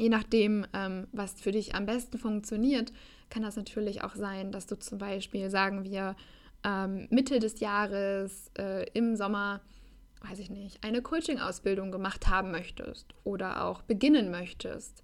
je 0.00 0.08
nachdem, 0.08 0.66
ähm, 0.72 1.06
was 1.12 1.40
für 1.40 1.52
dich 1.52 1.74
am 1.74 1.86
besten 1.86 2.18
funktioniert, 2.18 2.92
kann 3.28 3.42
das 3.42 3.56
natürlich 3.56 4.02
auch 4.02 4.14
sein, 4.14 4.50
dass 4.50 4.66
du 4.66 4.78
zum 4.78 4.98
Beispiel, 4.98 5.50
sagen 5.50 5.84
wir, 5.84 6.16
ähm, 6.64 7.06
Mitte 7.10 7.38
des 7.38 7.60
Jahres 7.60 8.50
äh, 8.58 8.88
im 8.92 9.14
Sommer, 9.14 9.60
weiß 10.28 10.38
ich 10.38 10.50
nicht, 10.50 10.82
eine 10.82 11.02
Coaching-Ausbildung 11.02 11.92
gemacht 11.92 12.28
haben 12.28 12.50
möchtest 12.50 13.14
oder 13.24 13.64
auch 13.64 13.82
beginnen 13.82 14.30
möchtest. 14.30 15.02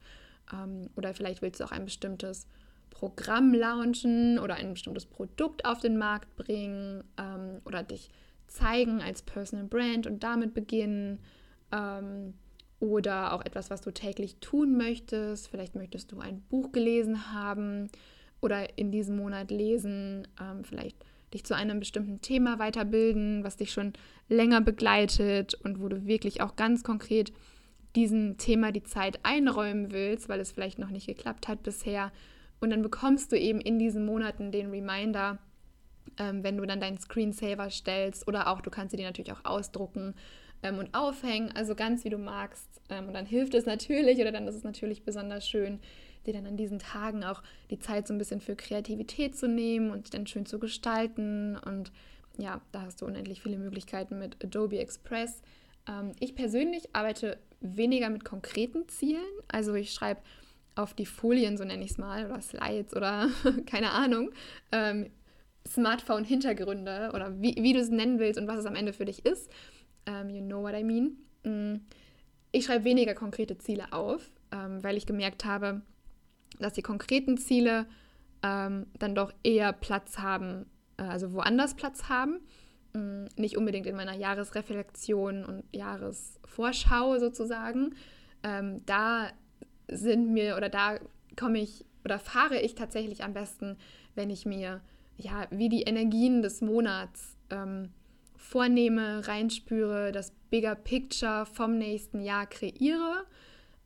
Ähm, 0.53 0.91
oder 0.97 1.15
vielleicht 1.15 1.43
willst 1.43 1.61
du 1.61 1.65
auch 1.65 1.73
ein 1.73 1.85
bestimmtes 1.85 2.47
Programm 2.91 3.53
launchen 3.53 4.39
oder 4.39 4.55
ein 4.55 4.73
bestimmtes 4.73 5.05
Produkt 5.05 5.65
auf 5.67 5.81
den 5.81 5.99
Markt 5.99 6.35
bringen 6.37 7.05
ähm, 7.19 7.61
oder 7.65 7.83
dich 7.83 8.09
zeigen 8.47 9.03
als 9.03 9.23
Personal 9.23 9.67
Brand 9.67 10.07
und 10.07 10.23
damit 10.23 10.55
beginnen. 10.55 11.21
Oder 12.79 13.33
auch 13.33 13.45
etwas, 13.45 13.71
was 13.71 13.81
du 13.81 13.91
täglich 13.91 14.37
tun 14.41 14.77
möchtest. 14.77 15.49
Vielleicht 15.49 15.75
möchtest 15.75 16.13
du 16.13 16.21
ein 16.21 16.43
Buch 16.43 16.73
gelesen 16.73 17.33
haben 17.33 17.89
oder 18.41 18.79
in 18.79 18.91
diesem 18.91 19.17
Monat 19.17 19.51
lesen. 19.51 20.29
Ähm, 20.41 20.65
vielleicht 20.65 20.97
dich 21.33 21.45
zu 21.45 21.55
einem 21.55 21.81
bestimmten 21.81 22.21
Thema 22.21 22.59
weiterbilden, 22.59 23.45
was 23.45 23.57
dich 23.57 23.73
schon 23.73 23.95
länger 24.29 24.61
begleitet 24.61 25.55
und 25.55 25.81
wo 25.81 25.89
du 25.89 26.07
wirklich 26.07 26.41
auch 26.41 26.57
ganz 26.57 26.85
konkret 26.85 27.33
diesem 27.95 28.37
Thema 28.37 28.73
die 28.73 28.83
Zeit 28.83 29.21
einräumen 29.23 29.91
willst, 29.91 30.29
weil 30.29 30.41
es 30.41 30.53
vielleicht 30.53 30.79
noch 30.79 30.91
nicht 30.91 31.07
geklappt 31.07 31.49
hat 31.49 31.63
bisher. 31.63 32.13
Und 32.61 32.71
dann 32.71 32.83
bekommst 32.83 33.33
du 33.33 33.39
eben 33.39 33.61
in 33.61 33.79
diesen 33.79 34.05
Monaten 34.05 34.53
den 34.53 34.71
Reminder, 34.71 35.39
ähm, 36.19 36.43
wenn 36.45 36.57
du 36.57 36.67
dann 36.67 36.81
deinen 36.81 36.99
Screensaver 36.99 37.71
stellst 37.71 38.29
oder 38.29 38.49
auch, 38.49 38.61
du 38.61 38.71
kannst 38.71 38.93
sie 38.93 38.97
dir 38.97 39.07
natürlich 39.07 39.33
auch 39.33 39.45
ausdrucken 39.45 40.15
ähm, 40.63 40.79
und 40.79 40.95
aufhängen, 40.95 41.53
also 41.55 41.75
ganz 41.75 42.05
wie 42.05 42.11
du 42.11 42.19
magst. 42.19 42.69
Ähm, 42.89 43.09
und 43.09 43.15
dann 43.15 43.27
hilft 43.27 43.55
es 43.55 43.67
natürlich 43.67 44.19
oder 44.21 44.33
dann 44.33 44.47
ist 44.47 44.55
es 44.55 44.65
natürlich 44.65 45.05
besonders 45.05 45.49
schön, 45.49 45.81
dir 46.27 46.35
dann 46.35 46.47
an 46.47 46.57
diesen 46.57 46.79
Tagen 46.79 47.25
auch 47.25 47.43
die 47.71 47.79
Zeit 47.79 48.07
so 48.07 48.15
ein 48.15 48.19
bisschen 48.19 48.41
für 48.41 48.57
Kreativität 48.57 49.37
zu 49.37 49.49
nehmen 49.49 49.91
und 49.91 50.13
dann 50.15 50.27
schön 50.27 50.47
zu 50.47 50.59
gestalten. 50.59 51.57
Und 51.57 51.93
ja, 52.39 52.61
da 52.73 52.83
hast 52.83 53.03
du 53.03 53.07
unendlich 53.07 53.43
viele 53.43 53.59
Möglichkeiten 53.59 54.19
mit 54.19 54.43
Adobe 54.45 54.79
Express. 54.79 55.43
Ähm, 55.89 56.13
ich 56.21 56.35
persönlich 56.35 56.95
arbeite 56.95 57.39
weniger 57.61 58.11
mit 58.11 58.25
konkreten 58.25 58.89
Zielen. 58.89 59.25
Also 59.49 59.75
ich 59.75 59.93
schreibe 59.93 60.21
auf 60.75 60.95
die 60.95 61.07
Folien, 61.07 61.57
so 61.57 61.65
nenne 61.65 61.85
ich 61.85 61.93
es 61.93 61.99
mal, 61.99 62.27
oder 62.27 62.41
Slides 62.41 62.95
oder 62.95 63.29
keine 63.67 63.93
Ahnung, 63.93 64.31
ähm, 64.73 65.11
Smartphone-Hintergründe 65.67 67.11
oder 67.15 67.41
wie, 67.41 67.57
wie 67.59 67.73
du 67.73 67.81
es 67.81 67.89
nennen 67.89 68.19
willst 68.19 68.39
und 68.39 68.47
was 68.47 68.59
es 68.59 68.67
am 68.67 68.77
Ende 68.77 68.93
für 68.93 69.05
dich 69.05 69.25
ist. 69.25 69.51
Um, 70.09 70.31
you 70.31 70.41
know 70.41 70.63
what 70.63 70.75
I 70.75 70.85
mean. 70.85 71.17
Mm. 71.45 71.81
Ich 72.53 72.67
schreibe 72.67 72.85
weniger 72.85 73.15
konkrete 73.15 73.59
Ziele 73.59 73.93
auf, 73.93 74.31
ähm, 74.51 74.83
weil 74.83 74.97
ich 74.97 75.05
gemerkt 75.05 75.45
habe, 75.45 75.83
dass 76.59 76.73
die 76.73 76.83
konkreten 76.83 77.37
Ziele 77.37 77.87
ähm, 78.43 78.87
dann 78.99 79.15
doch 79.15 79.33
eher 79.43 79.73
Platz 79.73 80.19
haben, 80.19 80.67
äh, 80.97 81.03
also 81.03 81.33
woanders 81.33 81.75
Platz 81.75 82.09
haben. 82.09 82.41
Mm, 82.97 83.27
nicht 83.37 83.57
unbedingt 83.57 83.87
in 83.87 83.97
meiner 83.97 84.15
Jahresreflexion 84.15 85.45
und 85.45 85.65
Jahresvorschau 85.73 87.19
sozusagen. 87.19 87.95
Ähm, 88.43 88.81
da 88.87 89.31
sind 89.89 90.33
mir 90.33 90.57
oder 90.57 90.69
da 90.69 90.99
komme 91.37 91.59
ich 91.59 91.85
oder 92.05 92.19
fahre 92.19 92.61
ich 92.61 92.75
tatsächlich 92.75 93.23
am 93.23 93.35
besten, 93.35 93.77
wenn 94.15 94.31
ich 94.31 94.47
mir 94.47 94.81
ja 95.17 95.47
wie 95.51 95.69
die 95.69 95.83
Energien 95.83 96.43
des 96.43 96.61
Monats 96.61 97.37
ähm, 97.51 97.91
vornehme, 98.47 99.27
reinspüre, 99.27 100.13
das 100.13 100.33
Bigger 100.51 100.77
Picture 100.77 101.47
vom 101.47 101.79
nächsten 101.79 102.21
Jahr 102.21 102.47
kreiere. 102.47 103.25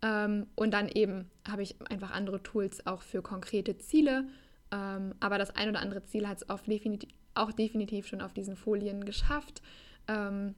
Ähm, 0.03 0.47
und 0.55 0.73
dann 0.73 0.89
eben 0.89 1.31
habe 1.49 1.63
ich 1.63 1.77
einfach 1.91 2.11
andere 2.11 2.43
Tools 2.43 2.87
auch 2.87 3.03
für 3.03 3.23
konkrete 3.23 3.79
Ziele. 3.79 4.29
Ähm, 4.71 5.15
aber 5.19 5.39
das 5.39 5.57
ein 5.57 5.71
oder 5.71 5.81
andere 5.81 6.05
Ziel 6.05 6.29
hat 6.29 6.43
es 6.43 6.51
auch 6.51 7.53
definitiv, 7.53 8.07
schon 8.07 8.21
auf 8.21 8.35
diesen 8.35 8.55
Folien 8.55 9.05
geschafft. 9.05 9.63
Ähm, 10.07 10.55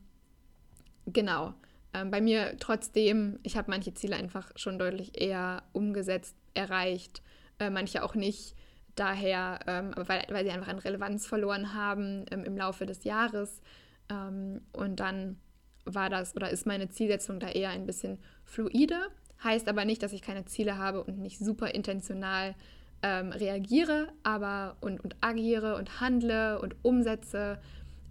genau. 1.07 1.55
Ähm, 1.95 2.11
bei 2.11 2.21
mir 2.21 2.57
trotzdem, 2.59 3.39
ich 3.45 3.57
habe 3.57 3.71
manche 3.71 3.95
Ziele 3.95 4.17
einfach 4.17 4.51
schon 4.57 4.79
deutlich 4.81 5.21
eher 5.21 5.63
umgesetzt, 5.73 6.35
erreicht, 6.55 7.23
äh, 7.61 7.71
manche 7.71 8.03
auch 8.03 8.17
nicht. 8.17 8.57
Daher, 8.97 9.61
ähm, 9.69 9.93
weil, 9.97 10.27
weil 10.29 10.45
sie 10.45 10.51
einfach 10.51 10.69
an 10.69 10.79
Relevanz 10.79 11.27
verloren 11.27 11.73
haben 11.73 12.27
ähm, 12.31 12.45
im 12.45 12.57
Laufe 12.57 12.85
des 12.85 13.05
Jahres. 13.05 13.63
Ähm, 14.09 14.61
und 14.73 15.01
dann 15.01 15.37
war 15.85 16.11
das 16.11 16.37
oder 16.37 16.51
ist 16.51 16.67
meine 16.67 16.89
Zielsetzung 16.89 17.41
da 17.41 17.49
eher 17.49 17.71
ein 17.71 17.87
bisschen 17.87 18.19
fluide. 18.45 19.09
Heißt 19.43 19.69
aber 19.69 19.85
nicht, 19.85 20.03
dass 20.03 20.13
ich 20.13 20.23
keine 20.23 20.45
Ziele 20.45 20.79
habe 20.79 21.03
und 21.03 21.19
nicht 21.19 21.39
super 21.39 21.75
intentional 21.75 22.55
ähm, 23.03 23.33
reagiere, 23.33 24.09
aber 24.23 24.77
und, 24.81 25.03
und 25.03 25.17
agiere 25.21 25.77
und 25.77 26.01
handle 26.01 26.61
und 26.61 26.77
umsetze. 26.83 27.59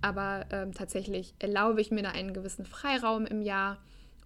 Aber 0.02 0.46
ähm, 0.52 0.74
tatsächlich 0.74 1.34
erlaube 1.40 1.80
ich 1.80 1.92
mir 1.92 2.04
da 2.04 2.10
einen 2.10 2.34
gewissen 2.34 2.66
Freiraum 2.66 3.26
im 3.26 3.42
Jahr 3.42 3.78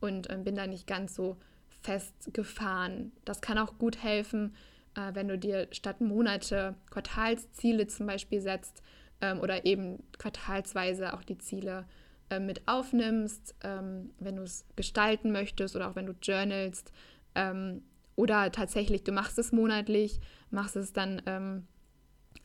und 0.01 0.29
ähm, 0.31 0.43
bin 0.43 0.55
da 0.55 0.65
nicht 0.67 0.87
ganz 0.87 1.15
so 1.15 1.37
festgefahren. 1.81 3.11
Das 3.25 3.41
kann 3.41 3.57
auch 3.57 3.77
gut 3.77 4.01
helfen, 4.01 4.55
äh, 4.95 5.13
wenn 5.13 5.27
du 5.27 5.37
dir 5.37 5.67
statt 5.71 6.01
Monate 6.01 6.75
Quartalsziele 6.89 7.87
zum 7.87 8.07
Beispiel 8.07 8.41
setzt, 8.41 8.81
ähm, 9.21 9.39
oder 9.39 9.65
eben 9.65 10.03
quartalsweise 10.17 11.13
auch 11.13 11.23
die 11.23 11.37
Ziele 11.37 11.85
äh, 12.29 12.39
mit 12.39 12.67
aufnimmst, 12.67 13.55
ähm, 13.63 14.11
wenn 14.19 14.35
du 14.35 14.43
es 14.43 14.65
gestalten 14.75 15.31
möchtest 15.31 15.75
oder 15.75 15.89
auch 15.89 15.95
wenn 15.95 16.05
du 16.05 16.13
journalst. 16.21 16.91
Ähm, 17.35 17.83
oder 18.15 18.51
tatsächlich, 18.51 19.03
du 19.03 19.11
machst 19.11 19.37
es 19.37 19.51
monatlich, 19.51 20.19
machst 20.49 20.75
es 20.75 20.93
dann 20.93 21.21
ähm, 21.25 21.67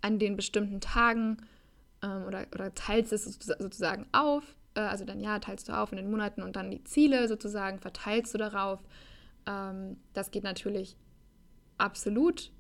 an 0.01 0.19
den 0.19 0.37
bestimmten 0.37 0.81
Tagen 0.81 1.39
ähm, 2.03 2.25
oder, 2.25 2.47
oder 2.55 2.75
teilst 2.75 3.13
es 3.13 3.25
sozusagen 3.25 4.07
auf. 4.13 4.45
Äh, 4.75 4.81
also 4.81 5.05
dann 5.05 5.21
ja, 5.21 5.39
teilst 5.39 5.69
du 5.69 5.73
auf 5.73 5.93
in 5.93 5.97
den 5.97 6.11
Monaten 6.11 6.43
und 6.43 6.57
dann 6.57 6.71
die 6.71 6.85
Ziele 6.85 7.29
sozusagen 7.29 7.79
verteilst 7.79 8.35
du 8.35 8.39
darauf. 8.39 8.81
Ähm, 9.47 9.97
das 10.13 10.31
geht 10.31 10.45
natürlich 10.45 10.97
absolut. 11.79 12.53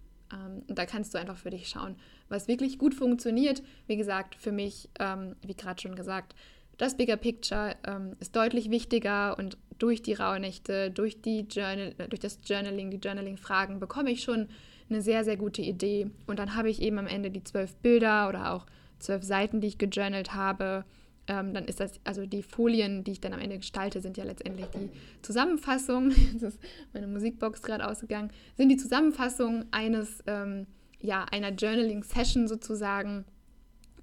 Und 0.68 0.78
da 0.78 0.86
kannst 0.86 1.14
du 1.14 1.18
einfach 1.18 1.36
für 1.36 1.50
dich 1.50 1.68
schauen, 1.68 1.96
was 2.28 2.48
wirklich 2.48 2.78
gut 2.78 2.94
funktioniert. 2.94 3.62
Wie 3.86 3.96
gesagt, 3.96 4.34
für 4.36 4.52
mich, 4.52 4.88
ähm, 4.98 5.36
wie 5.42 5.54
gerade 5.54 5.80
schon 5.80 5.94
gesagt, 5.94 6.34
das 6.78 6.96
Bigger 6.96 7.16
Picture 7.16 7.76
ähm, 7.86 8.16
ist 8.20 8.34
deutlich 8.34 8.70
wichtiger 8.70 9.36
und 9.38 9.58
durch 9.78 10.02
die 10.02 10.14
Rauhnächte, 10.14 10.90
durch, 10.90 11.20
die 11.20 11.40
Journal, 11.40 11.94
äh, 11.98 12.08
durch 12.08 12.20
das 12.20 12.38
Journaling, 12.44 12.90
die 12.90 12.96
Journaling-Fragen 12.98 13.80
bekomme 13.80 14.10
ich 14.10 14.22
schon 14.22 14.48
eine 14.88 15.02
sehr, 15.02 15.24
sehr 15.24 15.36
gute 15.36 15.62
Idee. 15.62 16.10
Und 16.26 16.38
dann 16.38 16.54
habe 16.54 16.70
ich 16.70 16.80
eben 16.80 16.98
am 16.98 17.06
Ende 17.06 17.30
die 17.30 17.44
zwölf 17.44 17.76
Bilder 17.76 18.28
oder 18.28 18.52
auch 18.52 18.66
zwölf 18.98 19.22
Seiten, 19.22 19.60
die 19.60 19.68
ich 19.68 19.78
gejournalt 19.78 20.34
habe. 20.34 20.84
Ähm, 21.30 21.54
dann 21.54 21.64
ist 21.66 21.78
das, 21.78 22.00
also 22.02 22.26
die 22.26 22.42
Folien, 22.42 23.04
die 23.04 23.12
ich 23.12 23.20
dann 23.20 23.32
am 23.32 23.38
Ende 23.38 23.56
gestalte, 23.56 24.00
sind 24.00 24.16
ja 24.16 24.24
letztendlich 24.24 24.66
die 24.74 24.90
Zusammenfassung. 25.22 26.10
Jetzt 26.32 26.42
ist 26.42 26.58
meine 26.92 27.06
Musikbox 27.06 27.62
gerade 27.62 27.88
ausgegangen. 27.88 28.32
Sind 28.56 28.68
die 28.68 28.76
Zusammenfassung 28.76 29.66
eines 29.70 30.24
ähm, 30.26 30.66
ja, 30.98 31.24
einer 31.30 31.50
Journaling-Session 31.50 32.48
sozusagen. 32.48 33.26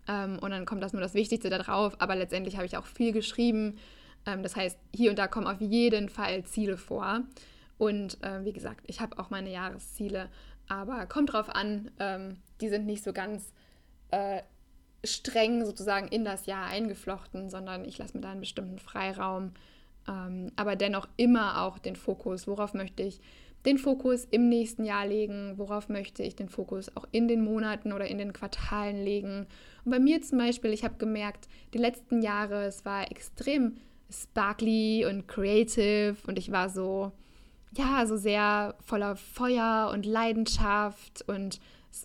Ähm, 0.07 0.39
und 0.39 0.51
dann 0.51 0.65
kommt 0.65 0.81
das 0.81 0.93
nur 0.93 1.01
das 1.01 1.15
Wichtigste 1.15 1.50
da 1.50 1.57
drauf. 1.57 1.98
Aber 2.00 2.15
letztendlich 2.15 2.55
habe 2.55 2.65
ich 2.65 2.77
auch 2.77 2.86
viel 2.86 3.12
geschrieben. 3.12 3.75
Ähm, 4.25 4.41
das 4.41 4.55
heißt, 4.55 4.79
hier 4.96 5.10
und 5.10 5.19
da 5.19 5.27
kommen 5.27 5.48
auf 5.48 5.60
jeden 5.60 6.07
Fall 6.07 6.46
Ziele 6.46 6.77
vor. 6.77 7.24
Und 7.77 8.24
äh, 8.24 8.46
wie 8.46 8.53
gesagt, 8.53 8.86
ich 8.88 9.01
habe 9.01 9.19
auch 9.19 9.31
meine 9.31 9.51
Jahresziele. 9.51 10.29
Aber 10.69 11.05
kommt 11.07 11.34
drauf 11.34 11.50
an, 11.50 11.91
ähm, 12.00 12.38
die 12.62 12.69
sind 12.69 12.86
nicht 12.86 13.03
so 13.03 13.12
ganz 13.12 13.51
äh, 14.12 14.43
streng 15.04 15.66
sozusagen 15.66 16.08
in 16.08 16.25
das 16.25 16.46
Jahr 16.46 16.66
eingeflochten, 16.66 17.50
sondern 17.50 17.86
ich 17.86 17.98
lasse 17.98 18.16
mir 18.16 18.22
da 18.22 18.32
einen 18.32 18.42
bestimmten 18.42 18.80
Freiraum. 18.80 19.51
Ähm, 20.08 20.51
aber 20.56 20.75
dennoch 20.75 21.08
immer 21.18 21.62
auch 21.62 21.77
den 21.77 21.96
Fokus, 21.96 22.48
worauf 22.48 22.74
möchte 22.74 23.04
ich 23.04 23.20
den 23.66 23.77
Fokus 23.77 24.25
im 24.32 24.48
nächsten 24.50 24.86
Jahr 24.86 25.06
legen, 25.06 25.54
worauf 25.58 25.89
möchte 25.89 26.24
ich 26.24 26.36
den 26.36 26.48
Fokus 26.48 26.96
auch 26.96 27.06
in 27.12 27.27
den 27.27 27.44
Monaten 27.44 27.92
oder 27.92 28.08
in 28.08 28.18
den 28.18 28.32
Quartalen 28.32 29.04
legen. 29.04 29.46
Und 29.84 29.92
bei 29.92 30.00
mir 30.00 30.22
zum 30.22 30.38
Beispiel, 30.38 30.72
ich 30.72 30.84
habe 30.84 30.96
gemerkt, 30.98 31.48
die 31.74 31.80
letzten 31.80 32.22
Jahre, 32.22 32.66
es 32.66 32.86
war 32.86 33.12
extrem 33.12 33.77
sparkly 34.10 35.06
und 35.06 35.27
creative 35.27 36.16
und 36.27 36.38
ich 36.38 36.51
war 36.51 36.70
so, 36.70 37.12
ja, 37.75 38.06
so 38.06 38.16
sehr 38.16 38.75
voller 38.80 39.18
Feuer 39.18 39.92
und 39.94 40.06
Leidenschaft 40.06 41.25
und 41.27 41.60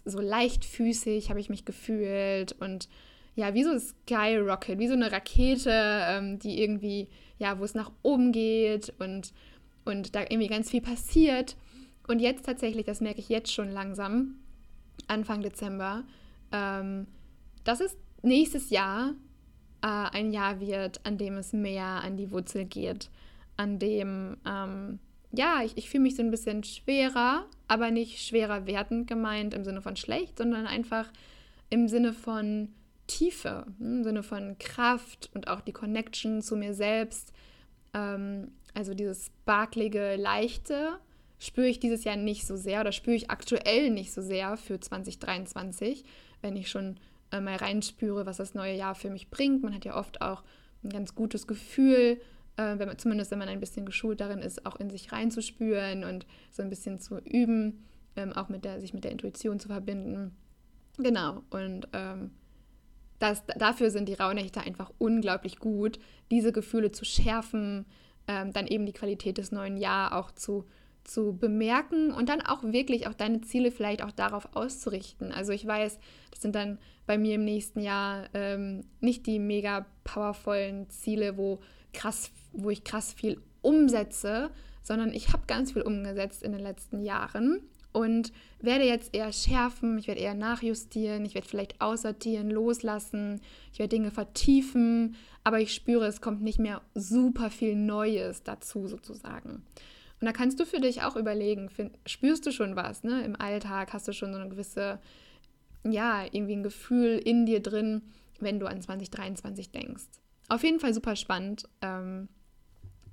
so 0.04 0.20
leichtfüßig 0.20 1.30
habe 1.30 1.40
ich 1.40 1.50
mich 1.50 1.64
gefühlt 1.64 2.52
und 2.60 2.88
ja, 3.34 3.54
wie 3.54 3.64
so 3.64 3.70
ein 3.70 3.80
Skyrocket, 3.80 4.78
wie 4.78 4.88
so 4.88 4.94
eine 4.94 5.10
Rakete, 5.10 5.70
ähm, 5.72 6.38
die 6.38 6.62
irgendwie, 6.62 7.08
ja, 7.38 7.58
wo 7.58 7.64
es 7.64 7.74
nach 7.74 7.90
oben 8.02 8.32
geht 8.32 8.92
und 8.98 9.32
und 9.84 10.14
da 10.14 10.20
irgendwie 10.20 10.48
ganz 10.48 10.70
viel 10.70 10.80
passiert. 10.80 11.56
Und 12.06 12.20
jetzt 12.20 12.46
tatsächlich, 12.46 12.84
das 12.84 13.00
merke 13.00 13.20
ich 13.20 13.28
jetzt 13.28 13.52
schon 13.52 13.70
langsam, 13.70 14.36
Anfang 15.08 15.42
Dezember, 15.42 16.04
ähm, 16.52 17.06
dass 17.64 17.80
es 17.80 17.96
nächstes 18.22 18.70
Jahr 18.70 19.14
äh, 19.82 19.86
ein 19.86 20.32
Jahr 20.32 20.60
wird, 20.60 21.04
an 21.04 21.18
dem 21.18 21.36
es 21.36 21.52
mehr 21.52 21.84
an 21.84 22.16
die 22.16 22.30
Wurzel 22.30 22.64
geht, 22.64 23.10
an 23.56 23.78
dem 23.78 24.36
ähm, 24.46 25.00
ja, 25.32 25.62
ich, 25.64 25.76
ich 25.76 25.88
fühle 25.88 26.02
mich 26.02 26.16
so 26.16 26.22
ein 26.22 26.30
bisschen 26.30 26.62
schwerer, 26.62 27.46
aber 27.72 27.90
nicht 27.90 28.20
schwerer 28.20 28.66
wertend 28.66 29.06
gemeint 29.06 29.54
im 29.54 29.64
Sinne 29.64 29.80
von 29.80 29.96
schlecht, 29.96 30.36
sondern 30.36 30.66
einfach 30.66 31.10
im 31.70 31.88
Sinne 31.88 32.12
von 32.12 32.68
Tiefe, 33.06 33.64
hm, 33.78 33.98
im 33.98 34.04
Sinne 34.04 34.22
von 34.22 34.58
Kraft 34.58 35.30
und 35.32 35.48
auch 35.48 35.62
die 35.62 35.72
Connection 35.72 36.42
zu 36.42 36.54
mir 36.54 36.74
selbst. 36.74 37.32
Ähm, 37.94 38.52
also 38.74 38.92
dieses 38.92 39.26
sparklige, 39.26 40.16
leichte 40.16 40.98
spüre 41.38 41.66
ich 41.66 41.80
dieses 41.80 42.04
Jahr 42.04 42.16
nicht 42.16 42.46
so 42.46 42.56
sehr 42.56 42.82
oder 42.82 42.92
spüre 42.92 43.16
ich 43.16 43.30
aktuell 43.30 43.88
nicht 43.88 44.12
so 44.12 44.20
sehr 44.20 44.58
für 44.58 44.78
2023, 44.78 46.04
wenn 46.42 46.56
ich 46.56 46.68
schon 46.68 46.98
äh, 47.30 47.40
mal 47.40 47.56
reinspüre, 47.56 48.26
was 48.26 48.36
das 48.36 48.52
neue 48.52 48.76
Jahr 48.76 48.94
für 48.94 49.08
mich 49.08 49.30
bringt. 49.30 49.62
Man 49.62 49.74
hat 49.74 49.86
ja 49.86 49.96
oft 49.96 50.20
auch 50.20 50.42
ein 50.84 50.90
ganz 50.90 51.14
gutes 51.14 51.46
Gefühl, 51.46 52.20
äh, 52.56 52.78
wenn 52.78 52.88
man, 52.88 52.98
zumindest 52.98 53.30
wenn 53.30 53.38
man 53.38 53.48
ein 53.48 53.60
bisschen 53.60 53.86
geschult 53.86 54.20
darin 54.20 54.40
ist, 54.40 54.66
auch 54.66 54.76
in 54.76 54.90
sich 54.90 55.12
reinzuspüren 55.12 56.04
und 56.04 56.26
so 56.50 56.62
ein 56.62 56.70
bisschen 56.70 56.98
zu 56.98 57.18
üben, 57.18 57.84
ähm, 58.16 58.32
auch 58.32 58.48
mit 58.48 58.64
der, 58.64 58.80
sich 58.80 58.94
mit 58.94 59.04
der 59.04 59.12
Intuition 59.12 59.58
zu 59.58 59.68
verbinden. 59.68 60.36
Genau, 60.98 61.42
und 61.50 61.88
ähm, 61.92 62.32
das, 63.18 63.44
dafür 63.56 63.90
sind 63.90 64.08
die 64.08 64.14
Rauhnächte 64.14 64.60
einfach 64.60 64.90
unglaublich 64.98 65.58
gut, 65.58 65.98
diese 66.30 66.52
Gefühle 66.52 66.92
zu 66.92 67.04
schärfen, 67.04 67.86
ähm, 68.28 68.52
dann 68.52 68.66
eben 68.66 68.84
die 68.84 68.92
Qualität 68.92 69.38
des 69.38 69.52
neuen 69.52 69.76
Jahres 69.76 70.12
auch 70.12 70.32
zu, 70.32 70.66
zu 71.04 71.36
bemerken 71.36 72.12
und 72.12 72.28
dann 72.28 72.40
auch 72.40 72.62
wirklich 72.62 73.06
auch 73.06 73.14
deine 73.14 73.40
Ziele 73.40 73.70
vielleicht 73.70 74.02
auch 74.02 74.12
darauf 74.12 74.54
auszurichten. 74.54 75.32
Also 75.32 75.52
ich 75.52 75.66
weiß, 75.66 75.98
das 76.30 76.40
sind 76.40 76.54
dann 76.54 76.78
bei 77.06 77.18
mir 77.18 77.34
im 77.34 77.44
nächsten 77.44 77.80
Jahr 77.80 78.28
ähm, 78.34 78.84
nicht 79.00 79.26
die 79.26 79.38
mega 79.38 79.86
powervollen 80.04 80.88
Ziele, 80.90 81.36
wo 81.36 81.60
krass, 81.92 82.30
wo 82.52 82.70
ich 82.70 82.84
krass 82.84 83.12
viel 83.12 83.40
umsetze, 83.60 84.50
sondern 84.82 85.12
ich 85.12 85.32
habe 85.32 85.42
ganz 85.46 85.72
viel 85.72 85.82
umgesetzt 85.82 86.42
in 86.42 86.52
den 86.52 86.60
letzten 86.60 87.02
Jahren 87.02 87.60
und 87.92 88.32
werde 88.60 88.84
jetzt 88.84 89.14
eher 89.14 89.32
schärfen, 89.32 89.98
ich 89.98 90.08
werde 90.08 90.20
eher 90.20 90.34
nachjustieren, 90.34 91.24
ich 91.24 91.34
werde 91.34 91.48
vielleicht 91.48 91.80
aussortieren, 91.80 92.50
loslassen, 92.50 93.40
ich 93.72 93.78
werde 93.78 93.96
Dinge 93.96 94.10
vertiefen, 94.10 95.16
aber 95.44 95.60
ich 95.60 95.74
spüre, 95.74 96.06
es 96.06 96.20
kommt 96.20 96.42
nicht 96.42 96.58
mehr 96.58 96.82
super 96.94 97.50
viel 97.50 97.76
Neues 97.76 98.42
dazu 98.42 98.86
sozusagen. 98.88 99.62
Und 100.22 100.26
da 100.26 100.32
kannst 100.32 100.60
du 100.60 100.64
für 100.64 100.78
dich 100.78 101.02
auch 101.02 101.16
überlegen, 101.16 101.68
find, 101.68 101.98
spürst 102.06 102.46
du 102.46 102.52
schon 102.52 102.76
was, 102.76 103.02
ne? 103.02 103.24
Im 103.24 103.34
Alltag 103.34 103.92
hast 103.92 104.06
du 104.06 104.12
schon 104.12 104.32
so 104.32 104.38
eine 104.38 104.48
gewisse, 104.48 105.00
ja, 105.82 106.24
irgendwie 106.30 106.54
ein 106.54 106.62
Gefühl 106.62 107.18
in 107.18 107.44
dir 107.44 107.58
drin, 107.58 108.02
wenn 108.38 108.60
du 108.60 108.66
an 108.66 108.80
2023 108.80 109.72
denkst. 109.72 110.04
Auf 110.48 110.62
jeden 110.62 110.78
Fall 110.78 110.94
super 110.94 111.16
spannend. 111.16 111.68
Ähm, 111.80 112.28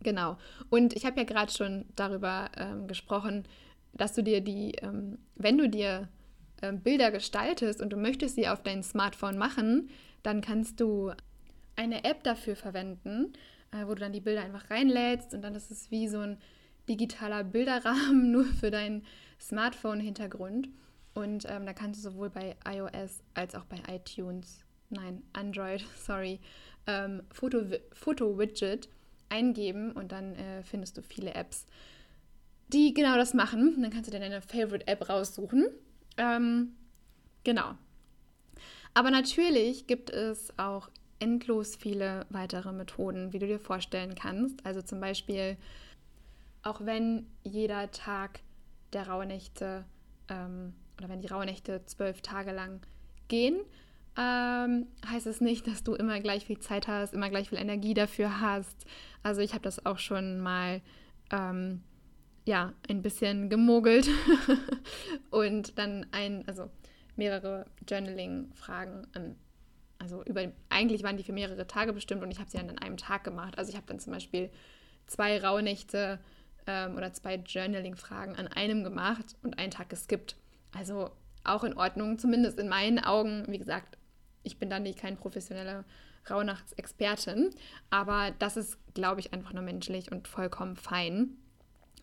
genau. 0.03 0.37
Und 0.69 0.95
ich 0.95 1.03
habe 1.03 1.17
ja 1.17 1.23
gerade 1.23 1.51
schon 1.51 1.85
darüber 1.95 2.51
ähm, 2.55 2.85
gesprochen, 2.85 3.45
dass 3.93 4.13
du 4.13 4.21
dir 4.21 4.41
die, 4.41 4.73
ähm, 4.83 5.17
wenn 5.33 5.57
du 5.57 5.67
dir 5.67 6.09
ähm, 6.61 6.81
Bilder 6.81 7.09
gestaltest 7.09 7.81
und 7.81 7.89
du 7.89 7.97
möchtest 7.97 8.35
sie 8.35 8.47
auf 8.47 8.61
dein 8.61 8.83
Smartphone 8.83 9.39
machen, 9.39 9.89
dann 10.21 10.41
kannst 10.41 10.79
du 10.79 11.11
eine 11.75 12.03
App 12.03 12.23
dafür 12.23 12.55
verwenden, 12.55 13.33
äh, 13.71 13.87
wo 13.87 13.95
du 13.95 14.01
dann 14.01 14.13
die 14.13 14.21
Bilder 14.21 14.43
einfach 14.43 14.69
reinlädst 14.69 15.33
und 15.33 15.41
dann 15.41 15.55
ist 15.55 15.71
es 15.71 15.89
wie 15.89 16.07
so 16.07 16.19
ein 16.19 16.37
digitaler 16.89 17.43
Bilderrahmen 17.43 18.31
nur 18.31 18.45
für 18.45 18.71
deinen 18.71 19.05
Smartphone-Hintergrund. 19.39 20.69
Und 21.13 21.45
ähm, 21.49 21.65
da 21.65 21.73
kannst 21.73 22.03
du 22.03 22.09
sowohl 22.11 22.29
bei 22.29 22.55
iOS 22.67 23.23
als 23.33 23.55
auch 23.55 23.65
bei 23.65 23.81
iTunes, 23.93 24.63
nein, 24.89 25.23
Android, 25.33 25.85
sorry, 25.97 26.39
ähm, 26.87 27.21
Foto-Widget 27.31 27.93
Foto 27.93 28.39
eingeben 29.29 29.91
und 29.91 30.11
dann 30.11 30.33
äh, 30.35 30.63
findest 30.63 30.97
du 30.97 31.03
viele 31.03 31.35
Apps, 31.35 31.65
die 32.69 32.93
genau 32.93 33.15
das 33.15 33.33
machen. 33.33 33.75
Und 33.75 33.83
dann 33.83 33.91
kannst 33.91 34.07
du 34.07 34.11
dir 34.11 34.19
deine 34.19 34.41
Favorite-App 34.41 35.09
raussuchen. 35.09 35.67
Ähm, 36.17 36.73
genau. 37.43 37.75
Aber 38.93 39.11
natürlich 39.11 39.87
gibt 39.87 40.09
es 40.09 40.51
auch 40.57 40.89
endlos 41.19 41.75
viele 41.75 42.25
weitere 42.29 42.71
Methoden, 42.71 43.33
wie 43.33 43.39
du 43.39 43.47
dir 43.47 43.59
vorstellen 43.59 44.15
kannst. 44.15 44.65
Also 44.65 44.81
zum 44.81 44.99
Beispiel, 44.99 45.57
auch 46.63 46.85
wenn 46.85 47.27
jeder 47.43 47.91
Tag 47.91 48.41
der 48.93 49.07
Rauhnächte 49.07 49.85
ähm, 50.29 50.73
oder 50.97 51.09
wenn 51.09 51.21
die 51.21 51.27
Rauhnächte 51.27 51.85
zwölf 51.85 52.21
Tage 52.21 52.51
lang 52.51 52.81
gehen, 53.27 53.61
ähm, 54.17 54.87
heißt 55.07 55.27
es 55.27 55.39
nicht, 55.39 55.67
dass 55.67 55.83
du 55.83 55.93
immer 55.93 56.19
gleich 56.19 56.45
viel 56.45 56.59
Zeit 56.59 56.87
hast, 56.87 57.13
immer 57.13 57.29
gleich 57.29 57.49
viel 57.49 57.57
Energie 57.57 57.93
dafür 57.93 58.41
hast. 58.41 58.85
Also 59.23 59.41
ich 59.41 59.53
habe 59.53 59.61
das 59.61 59.85
auch 59.85 59.99
schon 59.99 60.39
mal 60.39 60.81
ähm, 61.31 61.83
ja, 62.45 62.73
ein 62.89 63.01
bisschen 63.01 63.49
gemogelt 63.49 64.09
und 65.29 65.77
dann 65.77 66.07
ein, 66.11 66.47
also 66.47 66.69
mehrere 67.15 67.65
Journaling-Fragen, 67.87 69.07
ähm, 69.15 69.35
also 69.99 70.23
über, 70.23 70.51
eigentlich 70.69 71.03
waren 71.03 71.17
die 71.17 71.23
für 71.23 71.33
mehrere 71.33 71.67
Tage 71.67 71.93
bestimmt 71.93 72.23
und 72.23 72.31
ich 72.31 72.39
habe 72.39 72.49
sie 72.49 72.57
dann 72.57 72.69
an 72.69 72.79
einem 72.79 72.97
Tag 72.97 73.23
gemacht. 73.23 73.57
Also 73.57 73.69
ich 73.69 73.75
habe 73.75 73.85
dann 73.87 73.99
zum 73.99 74.13
Beispiel 74.13 74.49
zwei 75.07 75.39
Rauhnächte 75.39 76.19
ähm, 76.67 76.95
oder 76.95 77.13
zwei 77.13 77.35
Journaling-Fragen 77.35 78.35
an 78.35 78.47
einem 78.47 78.83
gemacht 78.83 79.35
und 79.43 79.57
einen 79.57 79.71
Tag 79.71 79.89
geskippt. 79.89 80.35
Also 80.75 81.11
auch 81.43 81.63
in 81.63 81.75
Ordnung, 81.75 82.17
zumindest 82.19 82.59
in 82.59 82.67
meinen 82.67 82.99
Augen. 82.99 83.45
Wie 83.47 83.57
gesagt, 83.57 83.97
ich 84.43 84.59
bin 84.59 84.69
dann 84.69 84.83
nicht 84.83 84.99
kein 84.99 85.17
professioneller 85.17 85.85
Rauhnachtsexpertin, 86.29 87.51
aber 87.89 88.31
das 88.39 88.57
ist, 88.57 88.77
glaube 88.93 89.19
ich, 89.19 89.33
einfach 89.33 89.53
nur 89.53 89.63
menschlich 89.63 90.11
und 90.11 90.27
vollkommen 90.27 90.75
fein. 90.75 91.37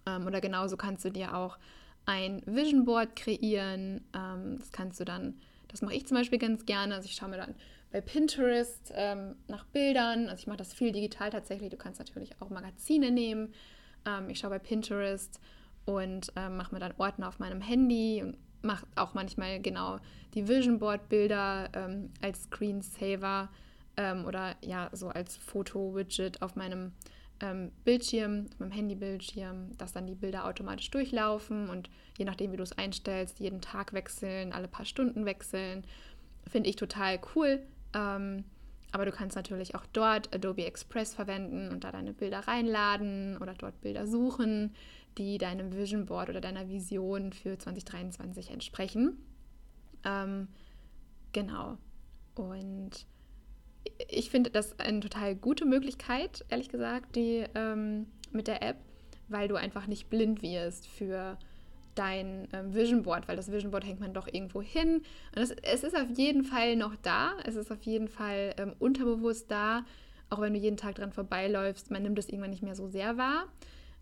Ähm, 0.07 0.27
oder 0.27 0.41
genauso 0.41 0.77
kannst 0.77 1.05
du 1.05 1.11
dir 1.11 1.37
auch 1.37 1.59
ein 2.07 2.43
Vision 2.47 2.85
Board 2.85 3.17
kreieren. 3.17 4.05
Ähm, 4.15 4.59
das 4.59 4.73
kannst 4.73 4.99
du 5.01 5.05
dann, 5.05 5.41
das 5.69 5.83
mache 5.83 5.95
ich 5.95 6.07
zum 6.07 6.17
Beispiel 6.17 6.39
ganz 6.39 6.65
gerne. 6.65 6.95
Also 6.95 7.07
ich 7.07 7.15
schaue 7.15 7.29
mir 7.29 7.37
dann 7.37 7.55
bei 7.93 8.01
Pinterest 8.01 8.93
ähm, 8.95 9.37
nach 9.49 9.65
Bildern. 9.67 10.29
Also 10.29 10.41
ich 10.41 10.47
mache 10.47 10.59
das 10.59 10.73
viel 10.73 10.93
digital 10.93 11.31
tatsächlich. 11.31 11.71
Du 11.71 11.77
kannst 11.77 11.99
natürlich 11.99 12.31
auch 12.41 12.51
Magazine 12.51 13.11
nehmen. 13.11 13.53
Ähm, 14.07 14.31
ich 14.31 14.39
schaue 14.39 14.51
bei 14.51 14.59
Pinterest 14.59 15.41
und 15.85 16.33
ähm, 16.37 16.57
mache 16.57 16.75
mir 16.75 16.81
dann 16.81 16.95
Ordner 16.97 17.29
auf 17.29 17.39
meinem 17.39 17.61
Handy 17.61 18.23
und 18.23 18.37
mache 18.63 18.87
auch 18.97 19.15
manchmal 19.15 19.61
genau 19.61 19.99
die 20.35 20.49
Vision 20.49 20.79
Board 20.79 21.09
Bilder 21.09 21.69
ähm, 21.75 22.11
als 22.23 22.45
Screensaver 22.45 23.49
oder 24.27 24.57
ja 24.61 24.91
so 24.93 25.09
als 25.09 25.39
Foto-Widget 25.39 26.43
auf 26.43 26.55
meinem 26.55 26.93
ähm, 27.41 27.73
Bildschirm, 27.85 28.47
meinem 28.59 28.71
Handybildschirm, 28.71 29.77
dass 29.77 29.93
dann 29.93 30.07
die 30.07 30.15
Bilder 30.15 30.47
automatisch 30.47 30.91
durchlaufen 30.91 31.69
und 31.69 31.91
je 32.17 32.25
nachdem, 32.25 32.53
wie 32.53 32.57
du 32.57 32.63
es 32.63 32.77
einstellst, 32.77 33.41
jeden 33.41 33.61
Tag 33.61 33.93
wechseln, 33.93 34.53
alle 34.53 34.69
paar 34.69 34.85
Stunden 34.87 35.25
wechseln. 35.25 35.85
Finde 36.47 36.71
ich 36.71 36.77
total 36.77 37.19
cool. 37.35 37.61
Ähm, 37.95 38.45
aber 38.93 39.05
du 39.05 39.13
kannst 39.13 39.37
natürlich 39.37 39.75
auch 39.75 39.85
dort 39.93 40.35
Adobe 40.35 40.65
Express 40.65 41.15
verwenden 41.15 41.71
und 41.71 41.85
da 41.85 41.93
deine 41.93 42.13
Bilder 42.13 42.41
reinladen 42.41 43.39
oder 43.39 43.55
dort 43.55 43.81
Bilder 43.81 44.07
suchen, 44.07 44.75
die 45.19 45.39
deinem 45.39 45.75
Vision 45.75 46.07
Board 46.07 46.29
oder 46.29 46.41
deiner 46.41 46.69
Vision 46.69 47.33
für 47.33 47.59
2023 47.59 48.51
entsprechen. 48.51 49.19
Ähm, 50.05 50.49
genau. 51.33 51.79
Und 52.35 53.07
ich 54.09 54.31
finde 54.31 54.51
das 54.51 54.79
eine 54.79 55.01
total 55.01 55.35
gute 55.35 55.65
Möglichkeit, 55.65 56.45
ehrlich 56.49 56.69
gesagt, 56.69 57.17
die 57.17 57.45
ähm, 57.55 58.07
mit 58.31 58.47
der 58.47 58.63
App, 58.63 58.79
weil 59.29 59.49
du 59.49 59.57
einfach 59.57 59.87
nicht 59.87 60.11
blind 60.11 60.43
wirst 60.43 60.87
für 60.87 61.39
dein 61.97 62.49
ähm, 62.53 62.75
Vision 62.75 63.03
Board, 63.03 63.27
weil 63.29 63.37
das 63.37 63.51
Vision 63.51 63.71
Board 63.71 63.85
hängt 63.85 64.01
man 64.01 64.15
doch 64.15 64.27
irgendwo 64.27 64.63
hin. 64.63 65.03
Und 65.35 65.37
das, 65.37 65.51
es 65.51 65.83
ist 65.83 65.97
auf 65.97 66.11
jeden 66.17 66.45
Fall 66.45 66.77
noch 66.77 66.95
da, 67.03 67.33
es 67.45 67.57
ist 67.57 67.73
auf 67.73 67.83
jeden 67.83 68.09
Fall 68.09 68.55
ähm, 68.59 68.75
unterbewusst 68.79 69.51
da, 69.51 69.85
auch 70.31 70.41
wenn 70.41 70.55
du 70.55 70.59
jeden 70.59 70.77
Tag 70.77 70.97
dran 70.97 71.13
vorbeiläufst, 71.13 71.91
man 71.91 72.03
nimmt 72.03 72.19
es 72.19 72.29
irgendwann 72.29 72.51
nicht 72.51 72.63
mehr 72.63 72.75
so 72.75 72.89
sehr 72.89 73.17
wahr. 73.17 73.47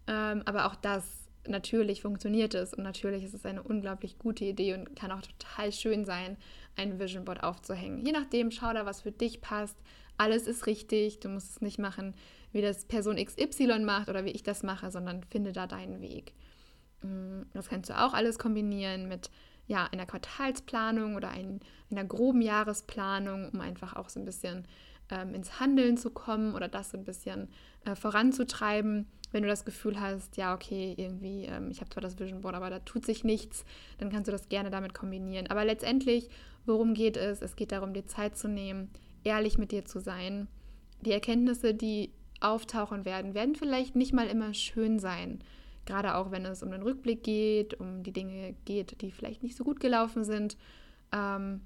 Ähm, 0.07 0.42
aber 0.44 0.66
auch 0.66 0.74
das 0.74 1.04
natürlich 1.46 2.02
funktioniert 2.02 2.54
es 2.54 2.72
und 2.74 2.83
natürlich 2.85 3.24
ist 3.24 3.35
es 3.35 3.44
eine 3.44 3.62
unglaublich 3.62 4.18
gute 4.18 4.44
Idee 4.44 4.74
und 4.74 4.96
kann 4.96 5.12
auch 5.12 5.22
total 5.22 5.72
schön 5.72 6.04
sein, 6.04 6.37
ein 6.76 6.98
Vision 6.98 7.24
Board 7.24 7.42
aufzuhängen. 7.42 8.04
Je 8.04 8.12
nachdem, 8.12 8.50
schau 8.50 8.72
da, 8.72 8.87
was 8.87 9.02
für 9.02 9.12
dich 9.12 9.40
passt. 9.40 9.76
Alles 10.16 10.46
ist 10.46 10.66
richtig. 10.66 11.20
Du 11.20 11.28
musst 11.28 11.50
es 11.50 11.61
nicht 11.61 11.78
machen, 11.78 12.14
wie 12.52 12.62
das 12.62 12.85
Person 12.85 13.16
XY 13.16 13.80
macht 13.80 14.09
oder 14.09 14.24
wie 14.24 14.30
ich 14.30 14.42
das 14.42 14.62
mache, 14.62 14.90
sondern 14.90 15.22
finde 15.24 15.52
da 15.52 15.66
deinen 15.66 16.00
Weg. 16.00 16.33
Mm, 17.05 17.43
das 17.53 17.69
kannst 17.69 17.90
du 17.90 17.99
auch 17.99 18.14
alles 18.14 18.38
kombinieren 18.38 19.09
mit 19.09 19.31
ja, 19.67 19.87
einer 19.93 20.07
Quartalsplanung 20.07 21.17
oder 21.17 21.31
ein, 21.31 21.61
einer 21.90 22.05
groben 22.05 22.43
Jahresplanung, 22.43 23.51
um 23.51 23.61
einfach 23.61 23.97
auch 23.97 24.09
so 24.09 24.21
ein 24.21 24.25
bisschen 24.25 24.67
ähm, 25.11 25.35
ins 25.35 25.61
Handeln 25.61 25.97
zu 25.97 26.11
kommen 26.11 26.55
oder 26.55 26.69
das 26.69 26.90
so 26.90 26.99
ein 26.99 27.05
bisschen 27.05 27.49
äh, 27.85 27.95
voranzutreiben. 27.95 29.07
Wenn 29.33 29.43
du 29.43 29.49
das 29.49 29.64
Gefühl 29.64 30.01
hast, 30.01 30.37
ja, 30.37 30.55
okay, 30.55 30.95
irgendwie, 30.97 31.45
ähm, 31.45 31.71
ich 31.71 31.81
habe 31.81 31.90
zwar 31.90 32.03
das 32.03 32.19
Vision 32.19 32.40
Board, 32.40 32.55
aber 32.55 32.71
da 32.71 32.79
tut 32.81 33.05
sich 33.05 33.25
nichts, 33.25 33.64
dann 33.99 34.11
kannst 34.11 34.29
du 34.29 34.33
das 34.33 34.49
gerne 34.49 34.71
damit 34.71 34.95
kombinieren. 34.95 35.49
Aber 35.49 35.64
letztendlich, 35.64 36.29
worum 36.67 36.95
geht 36.95 37.17
es? 37.17 37.43
Es 37.43 37.57
geht 37.57 37.73
darum, 37.73 37.93
dir 37.93 38.07
Zeit 38.07 38.37
zu 38.37 38.49
nehmen, 38.49 38.90
ehrlich 39.25 39.59
mit 39.59 39.73
dir 39.73 39.85
zu 39.85 40.01
sein. 40.01 40.47
Die 41.01 41.12
Erkenntnisse, 41.12 41.75
die 41.75 42.12
auftauchen 42.40 43.05
werden, 43.05 43.35
werden 43.35 43.55
vielleicht 43.55 43.97
nicht 43.97 44.12
mal 44.12 44.29
immer 44.29 44.55
schön 44.55 44.99
sein. 44.99 45.40
Gerade 45.87 46.16
auch, 46.16 46.31
wenn 46.31 46.44
es 46.47 46.62
um 46.62 46.70
den 46.70 46.83
Rückblick 46.83 47.23
geht, 47.23 47.75
um 47.75 48.03
die 48.03 48.12
Dinge 48.12 48.55
geht, 48.64 49.01
die 49.01 49.11
vielleicht 49.11 49.42
nicht 49.42 49.57
so 49.57 49.64
gut 49.64 49.81
gelaufen 49.81 50.25
sind. 50.25 50.57
Ähm, 51.12 51.61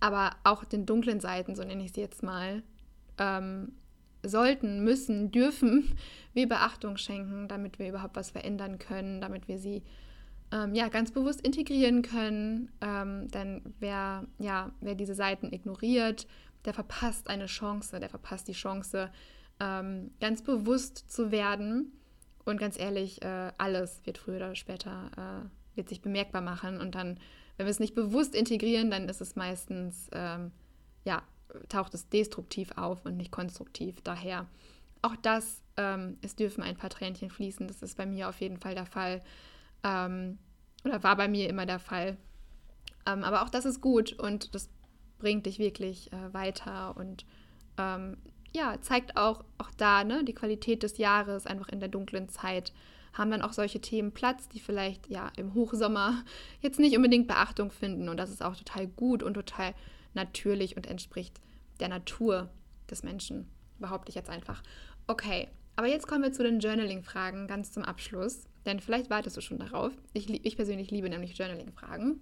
aber 0.00 0.32
auch 0.44 0.64
den 0.64 0.86
dunklen 0.86 1.20
Seiten, 1.20 1.54
so 1.54 1.62
nenne 1.62 1.84
ich 1.84 1.92
sie 1.92 2.00
jetzt 2.00 2.22
mal, 2.22 2.62
ähm, 3.18 3.72
sollten, 4.22 4.82
müssen, 4.82 5.30
dürfen 5.32 5.94
wir 6.32 6.48
Beachtung 6.48 6.96
schenken, 6.96 7.48
damit 7.48 7.78
wir 7.78 7.88
überhaupt 7.88 8.16
was 8.16 8.30
verändern 8.30 8.78
können, 8.78 9.20
damit 9.20 9.48
wir 9.48 9.58
sie 9.58 9.82
ähm, 10.52 10.74
ja, 10.74 10.88
ganz 10.88 11.12
bewusst 11.12 11.40
integrieren 11.40 12.02
können. 12.02 12.70
Ähm, 12.80 13.28
denn 13.28 13.62
wer, 13.78 14.26
ja, 14.38 14.72
wer 14.80 14.94
diese 14.94 15.14
Seiten 15.14 15.52
ignoriert, 15.52 16.26
der 16.64 16.74
verpasst 16.74 17.28
eine 17.28 17.46
Chance, 17.46 18.00
der 18.00 18.08
verpasst 18.08 18.48
die 18.48 18.52
Chance, 18.52 19.10
ähm, 19.60 20.10
ganz 20.20 20.42
bewusst 20.42 21.10
zu 21.10 21.30
werden. 21.30 21.92
Und 22.44 22.58
ganz 22.58 22.78
ehrlich, 22.78 23.22
äh, 23.22 23.52
alles 23.58 24.00
wird 24.04 24.18
früher 24.18 24.36
oder 24.36 24.54
später 24.54 25.10
äh, 25.16 25.76
wird 25.76 25.88
sich 25.88 26.00
bemerkbar 26.00 26.40
machen. 26.40 26.80
Und 26.80 26.94
dann, 26.94 27.18
wenn 27.56 27.66
wir 27.66 27.70
es 27.70 27.80
nicht 27.80 27.94
bewusst 27.94 28.34
integrieren, 28.34 28.90
dann 28.90 29.08
ist 29.08 29.20
es 29.20 29.36
meistens, 29.36 30.08
ähm, 30.12 30.52
ja, 31.04 31.22
taucht 31.68 31.94
es 31.94 32.08
destruktiv 32.08 32.72
auf 32.76 33.04
und 33.04 33.16
nicht 33.16 33.30
konstruktiv. 33.30 34.00
Daher 34.02 34.46
auch 35.02 35.16
das, 35.16 35.62
ähm, 35.76 36.18
es 36.22 36.36
dürfen 36.36 36.62
ein 36.62 36.76
paar 36.76 36.90
Tränchen 36.90 37.30
fließen. 37.30 37.66
Das 37.68 37.82
ist 37.82 37.96
bei 37.96 38.06
mir 38.06 38.28
auf 38.28 38.40
jeden 38.40 38.58
Fall 38.58 38.74
der 38.74 38.86
Fall. 38.86 39.22
Ähm, 39.82 40.38
oder 40.84 41.02
war 41.02 41.16
bei 41.16 41.28
mir 41.28 41.48
immer 41.48 41.66
der 41.66 41.78
Fall. 41.78 42.16
Ähm, 43.06 43.24
aber 43.24 43.42
auch 43.42 43.50
das 43.50 43.64
ist 43.64 43.80
gut 43.80 44.12
und 44.12 44.54
das 44.54 44.68
bringt 45.18 45.46
dich 45.46 45.58
wirklich 45.58 46.12
äh, 46.12 46.32
weiter 46.32 46.96
und 46.96 47.24
ähm, 47.78 48.16
ja, 48.52 48.80
zeigt 48.80 49.16
auch, 49.16 49.44
auch 49.58 49.70
da 49.76 50.04
ne, 50.04 50.24
die 50.24 50.34
Qualität 50.34 50.82
des 50.82 50.98
Jahres, 50.98 51.46
einfach 51.46 51.68
in 51.68 51.80
der 51.80 51.88
dunklen 51.88 52.28
Zeit 52.28 52.72
haben 53.12 53.30
dann 53.30 53.42
auch 53.42 53.52
solche 53.52 53.80
Themen 53.80 54.12
Platz, 54.12 54.48
die 54.48 54.60
vielleicht 54.60 55.08
ja 55.08 55.32
im 55.36 55.54
Hochsommer 55.54 56.22
jetzt 56.60 56.78
nicht 56.78 56.96
unbedingt 56.96 57.26
Beachtung 57.26 57.70
finden. 57.70 58.08
Und 58.08 58.16
das 58.16 58.30
ist 58.30 58.42
auch 58.42 58.56
total 58.56 58.86
gut 58.86 59.22
und 59.22 59.34
total 59.34 59.74
natürlich 60.14 60.76
und 60.76 60.86
entspricht 60.86 61.40
der 61.80 61.88
Natur 61.88 62.48
des 62.90 63.02
Menschen, 63.02 63.48
behaupte 63.78 64.10
ich 64.10 64.14
jetzt 64.14 64.30
einfach. 64.30 64.62
Okay, 65.06 65.48
aber 65.76 65.88
jetzt 65.88 66.06
kommen 66.06 66.22
wir 66.22 66.32
zu 66.32 66.42
den 66.42 66.60
Journaling-Fragen 66.60 67.46
ganz 67.46 67.72
zum 67.72 67.84
Abschluss, 67.84 68.44
denn 68.66 68.80
vielleicht 68.80 69.10
wartest 69.10 69.36
du 69.36 69.40
schon 69.40 69.58
darauf. 69.58 69.92
Ich, 70.12 70.28
ich 70.28 70.56
persönlich 70.56 70.90
liebe 70.90 71.08
nämlich 71.08 71.36
Journaling-Fragen. 71.38 72.20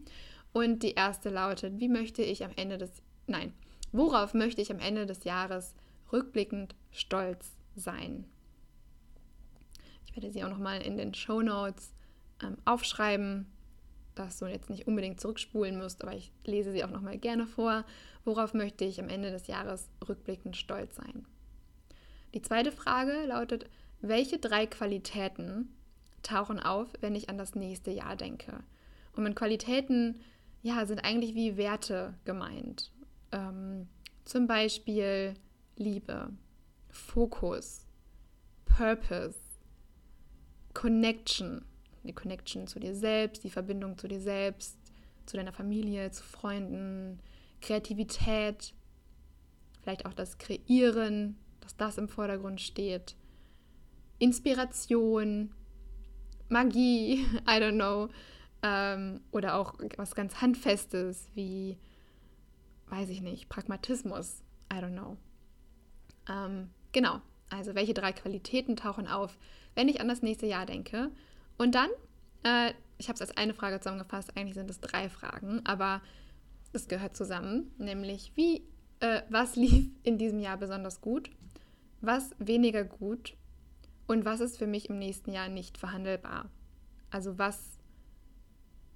Und 0.52 0.82
die 0.82 0.92
erste 0.92 1.28
lautet, 1.28 1.78
wie 1.78 1.88
möchte 1.88 2.22
ich 2.22 2.44
am 2.44 2.52
Ende 2.56 2.78
des, 2.78 2.90
nein, 3.26 3.52
worauf 3.92 4.32
möchte 4.32 4.62
ich 4.62 4.70
am 4.70 4.78
Ende 4.78 5.06
des 5.06 5.24
Jahres 5.24 5.74
rückblickend 6.12 6.74
stolz 6.90 7.56
sein? 7.76 8.24
Ich 10.06 10.14
werde 10.14 10.32
sie 10.32 10.42
auch 10.44 10.50
nochmal 10.50 10.82
in 10.82 10.96
den 10.96 11.14
Show 11.14 11.42
Notes 11.42 11.92
ähm, 12.42 12.56
aufschreiben, 12.64 13.46
dass 14.14 14.38
du 14.38 14.46
jetzt 14.46 14.70
nicht 14.70 14.86
unbedingt 14.86 15.20
zurückspulen 15.20 15.78
musst, 15.78 16.02
aber 16.02 16.14
ich 16.14 16.32
lese 16.44 16.72
sie 16.72 16.82
auch 16.84 16.90
nochmal 16.90 17.18
gerne 17.18 17.46
vor. 17.46 17.84
Worauf 18.24 18.52
möchte 18.52 18.84
ich 18.84 19.00
am 19.00 19.08
Ende 19.08 19.30
des 19.30 19.46
Jahres 19.46 19.88
rückblickend 20.08 20.56
stolz 20.56 20.96
sein? 20.96 21.24
Die 22.34 22.42
zweite 22.42 22.72
Frage 22.72 23.24
lautet, 23.26 23.66
welche 24.00 24.38
drei 24.38 24.66
Qualitäten 24.66 25.72
tauchen 26.22 26.60
auf, 26.60 26.88
wenn 27.00 27.14
ich 27.14 27.28
an 27.30 27.38
das 27.38 27.54
nächste 27.54 27.90
Jahr 27.90 28.16
denke? 28.16 28.64
Und 29.14 29.24
mit 29.24 29.36
Qualitäten 29.36 30.20
ja, 30.62 30.84
sind 30.86 31.04
eigentlich 31.04 31.34
wie 31.34 31.56
Werte 31.56 32.14
gemeint. 32.24 32.90
Ähm, 33.32 33.88
zum 34.24 34.46
Beispiel 34.46 35.34
Liebe, 35.78 36.32
Fokus, 36.90 37.86
Purpose, 38.64 39.38
Connection. 40.74 41.64
Die 42.02 42.12
Connection 42.12 42.66
zu 42.66 42.80
dir 42.80 42.94
selbst, 42.94 43.44
die 43.44 43.50
Verbindung 43.50 43.96
zu 43.96 44.08
dir 44.08 44.20
selbst, 44.20 44.76
zu 45.24 45.36
deiner 45.36 45.52
Familie, 45.52 46.10
zu 46.10 46.24
Freunden, 46.24 47.20
Kreativität, 47.60 48.74
vielleicht 49.82 50.04
auch 50.04 50.14
das 50.14 50.38
Kreieren, 50.38 51.36
dass 51.60 51.76
das 51.76 51.96
im 51.96 52.08
Vordergrund 52.08 52.60
steht. 52.60 53.14
Inspiration, 54.18 55.54
Magie, 56.48 57.24
I 57.46 57.60
don't 57.60 57.74
know. 57.74 58.08
Ähm, 58.62 59.20
oder 59.30 59.54
auch 59.54 59.74
was 59.96 60.16
ganz 60.16 60.40
Handfestes 60.40 61.28
wie, 61.34 61.78
weiß 62.88 63.10
ich 63.10 63.20
nicht, 63.20 63.48
Pragmatismus, 63.48 64.42
I 64.72 64.76
don't 64.76 64.94
know. 64.94 65.16
Ähm, 66.28 66.70
genau, 66.92 67.20
also 67.50 67.74
welche 67.74 67.94
drei 67.94 68.12
Qualitäten 68.12 68.76
tauchen 68.76 69.06
auf, 69.06 69.38
wenn 69.74 69.88
ich 69.88 70.00
an 70.00 70.08
das 70.08 70.22
nächste 70.22 70.46
Jahr 70.46 70.66
denke? 70.66 71.10
Und 71.56 71.74
dann, 71.74 71.90
äh, 72.44 72.72
ich 72.98 73.08
habe 73.08 73.14
es 73.14 73.20
als 73.20 73.36
eine 73.36 73.54
Frage 73.54 73.80
zusammengefasst, 73.80 74.36
eigentlich 74.36 74.54
sind 74.54 74.70
es 74.70 74.80
drei 74.80 75.08
Fragen, 75.08 75.64
aber 75.64 76.02
es 76.72 76.88
gehört 76.88 77.16
zusammen, 77.16 77.72
nämlich 77.78 78.32
wie, 78.34 78.62
äh, 79.00 79.22
was 79.30 79.56
lief 79.56 79.90
in 80.02 80.18
diesem 80.18 80.40
Jahr 80.40 80.56
besonders 80.56 81.00
gut, 81.00 81.30
was 82.00 82.30
weniger 82.38 82.84
gut 82.84 83.34
und 84.06 84.24
was 84.24 84.40
ist 84.40 84.58
für 84.58 84.66
mich 84.66 84.88
im 84.88 84.98
nächsten 84.98 85.32
Jahr 85.32 85.48
nicht 85.48 85.78
verhandelbar. 85.78 86.50
Also 87.10 87.38
was 87.38 87.78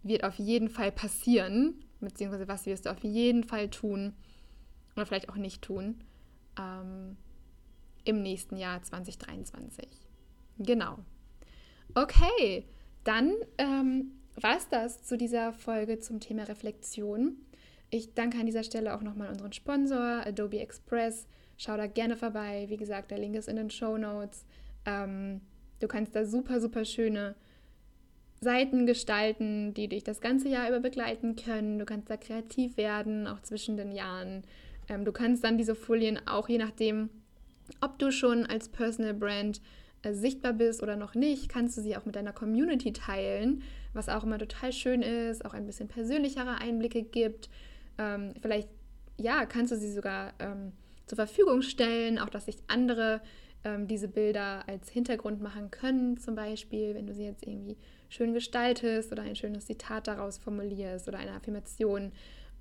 wird 0.03 0.25
auf 0.25 0.38
jeden 0.38 0.68
Fall 0.68 0.92
passieren, 0.92 1.85
beziehungsweise 2.01 2.49
was 2.49 2.66
wirst 2.66 2.87
du 2.87 2.90
auf 2.90 3.03
jeden 3.03 3.45
Fall 3.45 3.71
tun 3.71 4.14
oder 4.95 5.07
vielleicht 5.07 5.29
auch 5.29 5.37
nicht 5.37 5.62
tun 5.62 6.03
ähm, 6.58 7.16
im 8.04 8.22
nächsten 8.22 8.56
Jahr 8.56 8.82
2023. 8.82 9.86
Genau. 10.58 10.98
Okay, 11.94 12.66
dann 13.04 13.32
ähm, 13.58 14.12
war 14.40 14.56
es 14.56 14.68
das 14.68 15.02
zu 15.02 15.16
dieser 15.16 15.52
Folge 15.52 15.98
zum 15.98 16.20
Thema 16.20 16.44
Reflexion. 16.44 17.36
Ich 17.90 18.14
danke 18.14 18.38
an 18.38 18.46
dieser 18.46 18.64
Stelle 18.64 18.94
auch 18.94 19.02
nochmal 19.02 19.28
unseren 19.28 19.52
Sponsor 19.52 20.26
Adobe 20.26 20.60
Express. 20.60 21.26
Schau 21.58 21.76
da 21.76 21.86
gerne 21.86 22.16
vorbei. 22.16 22.64
Wie 22.68 22.78
gesagt, 22.78 23.10
der 23.10 23.18
Link 23.18 23.36
ist 23.36 23.48
in 23.48 23.56
den 23.56 23.70
Show 23.70 23.98
Notes. 23.98 24.46
Ähm, 24.86 25.42
du 25.80 25.88
kannst 25.88 26.14
da 26.16 26.24
super, 26.24 26.60
super 26.60 26.84
schöne 26.84 27.34
Seiten 28.40 28.86
gestalten, 28.86 29.74
die 29.74 29.88
dich 29.88 30.02
das 30.02 30.20
ganze 30.20 30.48
Jahr 30.48 30.68
über 30.68 30.80
begleiten 30.80 31.36
können. 31.36 31.78
Du 31.78 31.84
kannst 31.84 32.10
da 32.10 32.16
kreativ 32.16 32.76
werden, 32.76 33.26
auch 33.26 33.40
zwischen 33.40 33.76
den 33.76 33.92
Jahren. 33.92 34.42
Ähm, 34.88 35.05
du 35.05 35.12
kannst 35.12 35.45
dann 35.45 35.59
diese 35.59 35.75
Folien 35.75 36.21
auch, 36.27 36.49
je 36.49 36.59
nachdem, 36.59 37.11
ob 37.81 37.99
du 37.99 38.11
schon 38.11 38.47
als 38.47 38.68
Personal 38.68 39.14
Brand 39.14 39.61
äh, 40.03 40.12
sichtbar 40.12 40.53
bist 40.53 40.83
oder 40.83 40.97
noch 40.97 41.14
nicht, 41.14 41.49
kannst 41.49 41.77
du 41.77 41.83
sie 41.83 41.97
auch 41.97 42.05
mit 42.05 42.16
deiner 42.16 42.33
Community 42.33 42.92
teilen, 42.92 43.62
was 43.92 44.09
auch 44.09 44.25
immer 44.25 44.38
total 44.38 44.73
schön 44.73 45.03
ist, 45.03 45.45
auch 45.45 45.55
ein 45.55 45.66
bisschen 45.66 45.88
persönlichere 45.88 46.61
Einblicke 46.61 47.03
gibt. 47.03 47.49
Ähm, 47.99 48.35
vielleicht, 48.40 48.68
ja, 49.18 49.47
kannst 49.47 49.73
du 49.73 49.77
sie 49.77 49.92
sogar 49.92 50.33
ähm, 50.38 50.73
zur 51.07 51.16
Verfügung 51.16 51.62
stellen, 51.62 52.18
auch 52.18 52.31
dass 52.31 52.47
sich 52.47 52.57
andere 52.68 53.21
ähm, 53.64 53.87
diese 53.87 54.09
Bilder 54.09 54.66
als 54.66 54.90
Hintergrund 54.90 55.40
machen 55.40 55.71
können, 55.71 56.16
zum 56.16 56.35
Beispiel, 56.35 56.95
wenn 56.95 57.07
du 57.07 57.14
sie 57.14 57.25
jetzt 57.25 57.47
irgendwie 57.47 57.77
schön 58.09 58.35
gestaltest 58.35 59.12
oder 59.12 59.23
ein 59.23 59.37
schönes 59.37 59.66
Zitat 59.66 60.09
daraus 60.09 60.38
formulierst 60.38 61.09
oder 61.09 61.18
eine 61.18 61.33
Affirmation. 61.33 62.12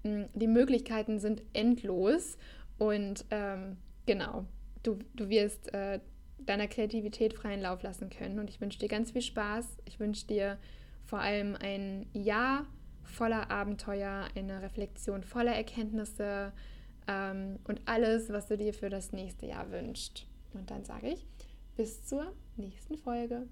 Die 0.04 0.48
Möglichkeiten 0.48 1.20
sind 1.20 1.44
endlos 1.54 2.38
und 2.78 3.26
ähm, 3.30 3.78
genau, 4.06 4.46
du, 4.84 4.98
du 5.14 5.30
wirst 5.30 5.74
äh, 5.74 6.00
deiner 6.46 6.68
Kreativität 6.68 7.34
freien 7.34 7.62
Lauf 7.62 7.84
lassen 7.84 8.10
können. 8.10 8.40
Und 8.40 8.50
ich 8.50 8.60
wünsche 8.62 8.80
dir 8.80 8.88
ganz 8.88 9.12
viel 9.12 9.22
Spaß. 9.22 9.78
Ich 9.86 10.00
wünsche 10.00 10.28
dir 10.28 10.58
vor 11.04 11.20
allem 11.20 11.56
ein 11.62 12.08
Jahr 12.14 12.66
voller 13.04 13.52
Abenteuer, 13.52 14.28
eine 14.36 14.62
Reflexion 14.62 15.24
voller 15.24 15.54
Erkenntnisse 15.54 16.54
ähm, 17.08 17.60
und 17.68 17.82
alles, 17.86 18.30
was 18.30 18.48
du 18.48 18.58
dir 18.58 18.74
für 18.74 18.90
das 18.90 19.12
nächste 19.12 19.46
Jahr 19.46 19.72
wünschst. 19.72 20.26
Und 20.54 20.72
dann 20.72 20.84
sage 20.84 21.10
ich, 21.10 21.26
bis 21.76 22.06
zur 22.06 22.34
nächsten 22.58 22.98
Folge. 22.98 23.48